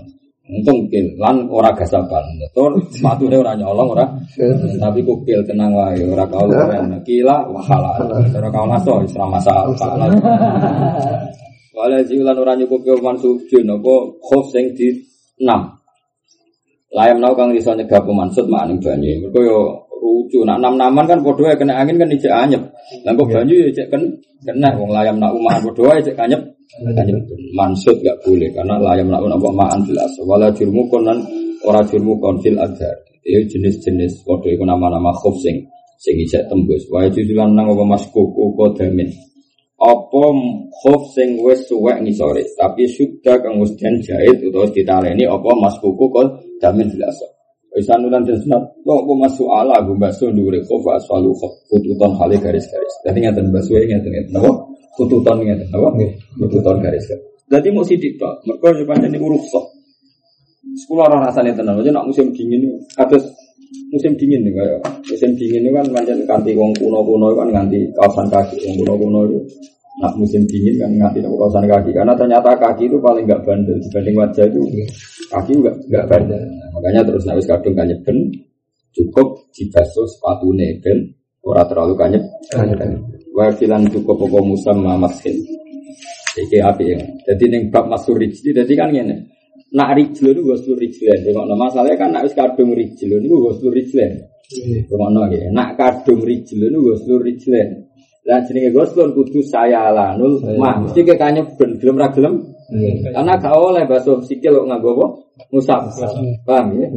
Untung 0.49 0.87
kil 0.87 1.19
lan 1.19 1.51
ora 1.51 1.75
gasaban. 1.75 2.23
Tur 2.55 2.79
sepatune 2.95 3.43
ora 3.43 3.59
nyolong 3.59 3.91
ora. 3.91 4.07
Tapi 4.79 5.03
kukil 5.03 5.43
tenang 5.51 5.75
wae 5.75 5.99
ora 6.07 6.23
kaul. 6.31 6.55
Kila 7.03 7.37
wa 7.51 7.61
halal. 7.67 8.07
Ora 8.23 8.49
kaul 8.55 8.71
aso 8.71 9.03
ora 9.03 9.27
masalah. 9.35 10.15
Wala 11.79 12.03
ziulan 12.03 12.35
ora 12.35 12.59
nyukupi 12.59 12.91
man 12.99 13.15
sujud 13.23 13.63
apa 13.63 13.95
khof 14.19 14.51
sing 14.51 14.75
di 14.75 14.99
enam. 15.39 15.79
Layam 16.91 17.23
nau 17.23 17.39
kang 17.39 17.55
iso 17.55 17.71
nyegah 17.71 18.03
pemansut 18.03 18.51
maning 18.51 18.83
banyu. 18.83 19.23
Mergo 19.23 19.41
yo 19.47 19.61
rucu. 19.95 20.43
Nak 20.43 20.59
enam-naman 20.59 21.07
kan 21.07 21.23
padha 21.23 21.55
kena 21.55 21.79
angin 21.79 22.03
kan 22.03 22.11
ijek 22.11 22.35
anyep. 22.35 22.63
Lah 23.07 23.15
kok 23.15 23.31
banyu 23.31 23.55
yo 23.63 23.71
cek 23.71 23.95
kan 23.95 24.03
kena 24.43 24.75
wong 24.75 24.91
layam 24.91 25.23
nak 25.23 25.31
umahan 25.39 25.63
padha 25.71 25.83
wae 25.87 26.03
cek 26.03 26.19
anyep. 26.19 26.43
Anyep 26.83 27.23
mansut 27.55 27.95
gak 28.03 28.19
boleh 28.27 28.51
karena 28.51 28.75
layam 28.83 29.15
nak 29.15 29.23
apa 29.39 29.49
maan 29.55 29.79
jelas. 29.87 30.11
Wala 30.27 30.51
jurmu 30.51 30.83
konan 30.91 31.23
ora 31.63 31.79
jurmu 31.87 32.19
kon 32.19 32.43
fil 32.43 32.59
adhar. 32.59 33.07
Itu 33.23 33.55
jenis-jenis 33.55 34.27
padha 34.27 34.51
iku 34.51 34.67
nama-nama 34.67 35.15
khof 35.15 35.39
sing 35.39 35.63
sing 36.03 36.19
ijek 36.27 36.51
tembus. 36.51 36.91
Wae 36.91 37.07
jujulan 37.15 37.55
nang 37.55 37.71
apa 37.71 37.87
mas 37.87 38.03
koko 38.11 38.51
kodamin 38.59 39.28
apa 39.79 40.23
khuf 40.83 41.03
sing 41.15 41.39
wis 41.39 41.63
suwek 41.71 42.03
ngisore 42.03 42.43
tapi 42.59 42.91
sudah 42.91 43.39
kang 43.39 43.63
wis 43.63 43.71
den 43.79 44.03
jahit 44.03 44.43
utawa 44.43 44.67
ditaleni 44.75 45.23
apa 45.23 45.51
mas 45.55 45.79
kuku 45.79 46.11
kok 46.11 46.27
damin 46.59 46.91
jelas 46.91 47.15
Bisa 47.69 47.95
nulan 47.95 48.27
dan 48.27 48.35
sunat, 48.43 48.65
lo 48.83 49.07
apa 49.07 49.13
masuk 49.29 49.47
ala 49.55 49.79
gue 49.85 49.95
baso 49.95 50.27
dure 50.35 50.59
khuf 50.67 50.83
aswalu 50.89 51.31
khuf 51.37 51.53
kututan 51.71 52.11
hale 52.19 52.35
garis-garis. 52.41 52.95
Jadi 53.07 53.23
ngatain 53.23 53.55
baso 53.55 53.77
ini 53.77 53.95
ngatain 53.95 54.13
ngatain 54.19 54.35
apa? 54.41 54.51
Kututan 54.99 55.37
ngatain 55.47 55.71
apa? 55.71 55.89
Kututan 56.43 56.77
garis-garis. 56.83 57.23
Jadi 57.47 57.69
mau 57.71 57.87
sidik 57.87 58.19
pak, 58.19 58.35
mereka 58.45 58.75
sepanjang 58.83 59.15
ini 59.15 59.19
uruk 59.23 59.45
sok. 59.47 59.67
Sekolah 60.75 61.07
orang 61.07 61.23
rasanya 61.31 61.55
tenang 61.55 61.79
aja 61.79 61.91
nak 61.95 62.05
musim 62.11 62.35
dingin 62.35 62.67
atas 62.99 63.25
musim 63.93 64.13
dingin 64.17 64.41
nih 64.45 64.53
kayak 64.53 64.81
musim 65.05 65.31
dingin 65.37 65.65
itu 65.65 65.73
kan 65.73 65.87
macam 65.93 66.17
ganti 66.25 66.51
wong 66.57 66.73
kuno 66.77 67.01
kuno 67.05 67.27
kan 67.37 67.49
ganti 67.53 67.79
kawasan 67.97 68.27
kaki. 68.33 68.57
Wong 68.65 68.75
kuno 68.85 68.95
kuno 68.97 69.21
itu 69.29 69.39
nah 69.99 70.13
musim 70.15 70.43
dingin 70.47 70.75
kan 70.81 70.91
ganti 70.97 71.19
kawasan 71.21 71.65
kaki. 71.69 71.91
Karena 71.93 72.13
ternyata 72.17 72.51
kaki 72.57 72.89
itu 72.89 72.97
paling 73.01 73.25
nggak 73.25 73.43
bandel. 73.45 73.77
Dibanding 73.89 74.15
wajah 74.17 74.45
itu 74.49 74.61
kaki 75.33 75.53
nggak 75.61 75.77
nggak 75.89 76.05
bandel. 76.09 76.43
Nah, 76.43 76.69
makanya 76.77 77.01
terus 77.07 77.23
nabis 77.29 77.47
kadung 77.49 77.75
kanyep 77.77 77.99
ben 78.05 78.19
cukup 78.97 79.29
dibasuh 79.53 80.07
sepatu 80.09 80.49
ben 80.57 80.99
ora 81.45 81.63
terlalu 81.65 81.95
kanyep 81.97 82.23
wakilan 83.33 83.87
cukup 83.89 84.17
pokok 84.19 84.43
musam 84.43 84.83
maskin 84.99 85.37
Iki 86.39 86.59
api 86.63 86.85
ya. 86.95 87.01
Jadi 87.27 87.45
neng 87.51 87.63
bab 87.75 87.91
masuk 87.91 88.21
rijli, 88.21 88.55
jadi 88.55 88.73
kan 88.79 88.95
gini. 88.95 89.17
Nak 89.69 89.89
rijlo 89.93 90.29
itu 90.33 90.41
gue 90.49 90.77
rijlen. 90.81 91.19
Tengok 91.29 91.45
masalahnya 91.53 92.01
kan 92.01 92.09
nak 92.09 92.25
kadung 92.33 92.73
rijlo 92.73 93.17
itu 93.21 93.37
gue 93.37 93.71
rijlen. 93.73 94.13
Tengok 94.89 95.11
no 95.13 95.29
ya. 95.29 95.53
Nak 95.53 95.77
kadung 95.77 96.25
rijlo 96.25 96.67
itu 96.73 97.15
rijlen. 97.21 97.85
Dan 98.29 98.45
jenenge 98.45 98.77
goslon 98.77 99.17
kudu 99.17 99.41
saya 99.41 99.89
lanul 99.89 100.37
mah. 100.61 100.85
Mesti 100.85 101.01
kayak 101.01 101.17
kanya 101.17 101.43
ben 101.57 101.81
gelem 101.81 101.97
ra 101.97 102.13
gelem. 102.13 102.45
Karena 103.09 103.41
gak 103.41 103.57
oleh 103.57 103.89
bakso 103.89 104.21
sikil 104.21 104.61
kok 104.61 104.69
nganggo 104.69 104.91
apa? 105.01 105.07
Musab. 105.57 105.89
Paham 106.45 106.77
ya? 106.77 106.89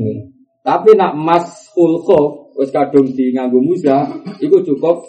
Tapi 0.59 0.91
nak 0.99 1.15
mas 1.15 1.71
khulkho 1.71 2.51
wis 2.59 2.67
kadung 2.75 3.07
di 3.15 3.31
nganggo 3.31 3.63
musa, 3.63 4.11
iku 4.43 4.59
cukup 4.59 5.07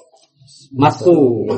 masuk. 0.78 1.50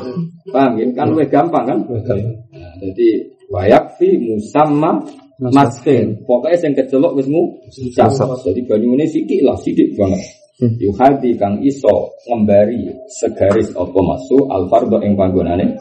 Paham 0.49 0.81
ya? 0.81 0.89
Kan 0.97 1.13
lebih 1.13 1.29
gampang 1.29 1.65
kan? 1.69 1.79
Nah, 1.85 2.73
jadi 2.81 3.09
wayak 3.53 4.01
fi 4.01 4.17
musamma 4.17 5.05
maskin. 5.41 6.23
Pokoknya 6.23 6.59
sing 6.59 6.73
kecelok 6.75 7.19
wis 7.19 7.27
ngucap. 7.27 8.11
Jadi 8.43 8.61
banyu 8.67 8.95
ini 8.95 9.07
sidik 9.11 9.41
lah, 9.43 9.57
sidik 9.59 9.95
banget. 9.99 10.23
Yuhadi 10.63 11.35
kang 11.35 11.59
iso 11.67 12.15
ngembari 12.31 12.87
segaris 13.11 13.75
apa 13.75 13.99
masuk 13.99 14.47
al 14.47 14.71
fardo 14.71 15.03
ing 15.03 15.19
panggonane 15.19 15.75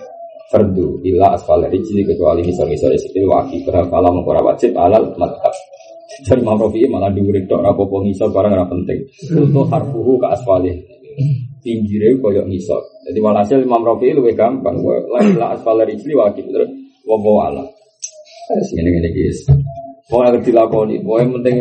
fardu 0.50 0.98
ila 1.06 1.38
asfal 1.38 1.62
rijli 1.70 2.02
kecuali 2.02 2.42
misal-misal 2.42 2.90
sikil 2.98 3.30
waki 3.30 3.62
kala 3.70 4.10
mengkora 4.10 4.42
wajib 4.42 4.74
alal 4.74 5.14
madhab. 5.22 5.54
Jadi 6.26 6.42
Imam 6.42 6.58
Rafi'i 6.58 6.90
malah 6.90 7.14
diurik 7.14 7.46
tok 7.46 7.62
apa 7.62 7.82
ngisor 7.86 8.30
barang 8.34 8.54
ora 8.54 8.66
penting. 8.66 9.00
Untuk 9.34 9.66
harfuhu 9.70 10.18
ke 10.18 10.28
asfalih. 10.30 10.74
Pinggire 11.62 12.18
koyo 12.18 12.42
ngisor. 12.50 12.82
Jadi 13.06 13.18
walhasil 13.22 13.62
Imam 13.62 13.82
Rafi'i 13.86 14.18
luwih 14.18 14.34
gampang. 14.34 14.78
La 15.10 15.22
ila 15.22 15.46
asfal 15.54 15.86
rijli 15.86 16.14
waki 16.18 16.50
terus 16.50 16.70
wa 17.06 17.18
alam. 17.46 17.66
Ini 18.52 18.90
ini 18.92 19.10
guys. 19.16 19.40
Pokoknya 20.12 20.44
dilakoni, 20.44 21.00
pokoknya 21.00 21.28
penting 21.40 21.56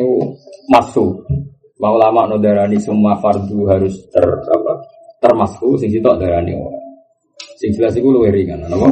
masuk. 0.67 1.23
Mau 1.79 1.95
lama 1.99 2.31
no 2.31 2.37
darani 2.39 2.79
semua 2.79 3.19
fardu 3.19 3.67
harus 3.67 4.07
ter 4.11 4.23
apa 4.23 4.75
termasuk 5.19 5.79
sing 5.79 5.91
sitok 5.91 6.19
darani 6.19 6.55
ora. 6.59 6.79
Sing 7.59 7.71
jelas 7.75 7.95
iku 7.95 8.11
luwih 8.11 8.35
ringan, 8.35 8.67
napa? 8.67 8.87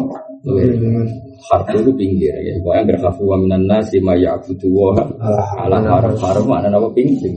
Luwih 0.46 0.70
ringan. 0.74 1.06
Fardu 1.50 1.82
itu 1.82 1.92
pinggir 1.98 2.34
ya. 2.34 2.54
Pokoknya 2.62 2.94
berhafu 2.94 3.26
wa 3.26 3.36
minan 3.42 3.66
nasi 3.66 3.98
ma 3.98 4.14
ya'budu 4.14 4.70
wa 4.70 5.02
ala 5.58 5.82
haram 5.82 6.14
haram 6.18 6.44
mana 6.46 6.70
napa 6.70 6.90
pinggir. 6.94 7.30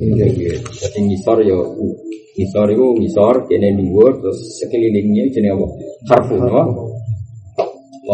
Jadi 0.70 0.98
ngisor 1.02 1.42
yo 1.46 1.66
ngisor 2.38 2.66
itu 2.70 2.86
ngisor 3.02 3.46
kene 3.50 3.74
dhuwur 3.78 4.22
terus 4.22 4.38
sekelilingnya 4.62 5.34
jenenge 5.34 5.54
apa? 5.54 5.66
Harfu 6.14 6.34
napa? 6.38 6.62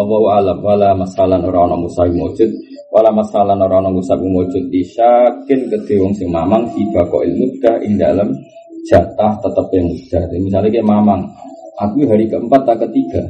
Wa 0.05 0.39
alam 0.39 0.59
wala 0.63 0.95
masalan 0.95 1.43
ora 1.43 1.67
ana 1.67 1.75
musai 1.75 2.11
mujud 2.13 2.51
wala 2.89 3.13
masalah 3.13 3.53
ora 3.53 3.83
ana 3.83 3.93
ngusak 3.93 4.17
wujud 4.17 4.71
disyakin 4.73 5.69
kedhe 5.69 5.95
wong 6.01 6.13
sing 6.17 6.33
mamang 6.33 6.65
tiba 6.73 7.05
kok 7.05 7.21
ilmu 7.21 7.45
dah 7.61 7.77
ing 7.85 8.01
dalam 8.01 8.33
jatah 8.89 9.37
tetap 9.43 9.67
yang 9.75 9.87
mudah. 9.91 10.23
Misalnya 10.39 10.69
kayak 10.71 10.87
mamang, 10.87 11.21
aku 11.77 12.07
hari 12.07 12.25
keempat 12.25 12.61
atau 12.65 12.87
ketiga, 12.87 13.21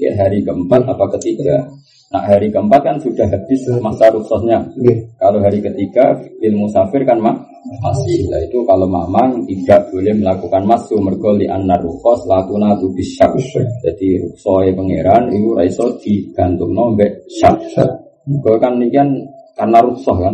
ya 0.00 0.10
hari 0.18 0.42
keempat 0.42 0.82
apa 0.88 1.04
ketiga. 1.18 1.68
Nah 2.08 2.24
hari 2.24 2.48
keempat 2.48 2.80
kan 2.80 2.96
sudah 3.04 3.28
habis 3.28 3.68
masa 3.84 4.08
rukhsahnya. 4.08 4.64
Kalau 5.20 5.44
hari 5.44 5.60
ketiga 5.60 6.16
ilmu 6.40 6.64
safir 6.72 7.04
kan 7.04 7.20
mah 7.20 7.36
masih. 7.84 8.24
Nah 8.32 8.40
itu 8.40 8.64
kalau 8.64 8.88
mamang 8.88 9.44
tidak 9.44 9.92
boleh 9.92 10.16
melakukan 10.16 10.64
masu 10.64 10.96
mergoli 11.04 11.44
anar 11.44 11.84
rukhos 11.84 12.24
lakuna 12.24 12.80
tu 12.80 12.88
bisa. 12.96 13.28
Jadi 13.84 14.24
rukhsah 14.24 14.72
pangeran 14.72 15.28
itu 15.36 15.52
raiso 15.52 15.86
digantung 16.00 16.72
nombek 16.72 17.28
syak. 17.28 17.60
Gue 18.24 18.56
kan 18.56 18.80
ini 18.80 18.88
kan 18.88 19.08
karena 19.58 19.82
rusuh 19.82 20.14
kan, 20.14 20.30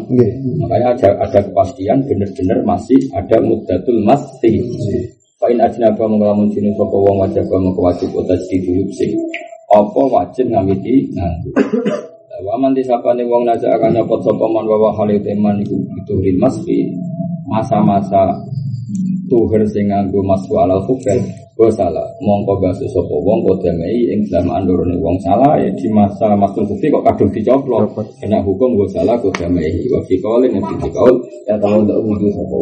makanya 0.61 0.93
ada, 0.93 1.09
ada 1.25 1.41
kepastian 1.41 1.97
benar-benar 2.05 2.61
masih 2.69 3.01
ada 3.17 3.41
mudatul 3.41 3.97
masih. 4.05 4.61
Fa'in 5.41 5.57
ajnaba 5.65 6.05
mengelamun 6.05 6.53
jenis 6.53 6.77
sopo 6.77 7.09
wong 7.09 7.25
wajib 7.25 7.49
wajib 7.49 8.13
utas 8.13 8.37
di 8.53 8.61
dulu 8.61 8.85
sih. 8.93 9.17
Apa 9.75 10.03
wajib 10.07 10.47
ngamiti 10.55 11.11
nganggu. 11.19 11.51
Waman 12.45 12.75
disapa 12.75 13.15
nih 13.15 13.27
wong 13.27 13.47
naja 13.47 13.75
akan 13.75 13.95
nyopot 13.95 14.21
sopo 14.23 14.47
man 14.51 14.67
bawa 14.67 14.91
halil 14.99 15.19
teman 15.23 15.59
itu 15.63 15.75
itu 15.75 16.15
ril 16.19 16.39
masfi 16.39 16.83
masa-masa 17.47 18.35
tuhir 19.31 19.63
sing 19.71 19.87
nganggo 19.91 20.19
masfu 20.23 20.59
alal 20.59 20.83
kufel 20.87 21.19
Gue 21.55 21.71
salah, 21.71 22.03
mongko 22.19 22.59
gak 22.59 22.75
sesopo 22.83 23.23
wong 23.23 23.47
kok 23.47 23.63
damai 23.63 24.11
ing 24.11 24.27
dalam 24.27 24.51
andurane 24.59 24.99
wong 24.99 25.15
salah 25.23 25.55
ya 25.55 25.71
di 25.71 25.87
masa 25.87 26.35
maksud 26.35 26.67
bukti 26.67 26.91
kok 26.91 27.07
kadung 27.07 27.31
dicoplok. 27.31 27.95
Kena 28.19 28.43
hukum 28.43 28.75
gue 28.75 28.91
salah 28.91 29.15
kok 29.23 29.31
damai. 29.39 29.71
Wa 29.87 30.03
fi 30.03 30.19
qaulin 30.19 30.59
fi 30.59 30.91
qaul. 30.91 31.15
Ya 31.47 31.55
tahu 31.63 31.87
ndak 31.87 32.03
wudu 32.03 32.27
sopo 32.35 32.59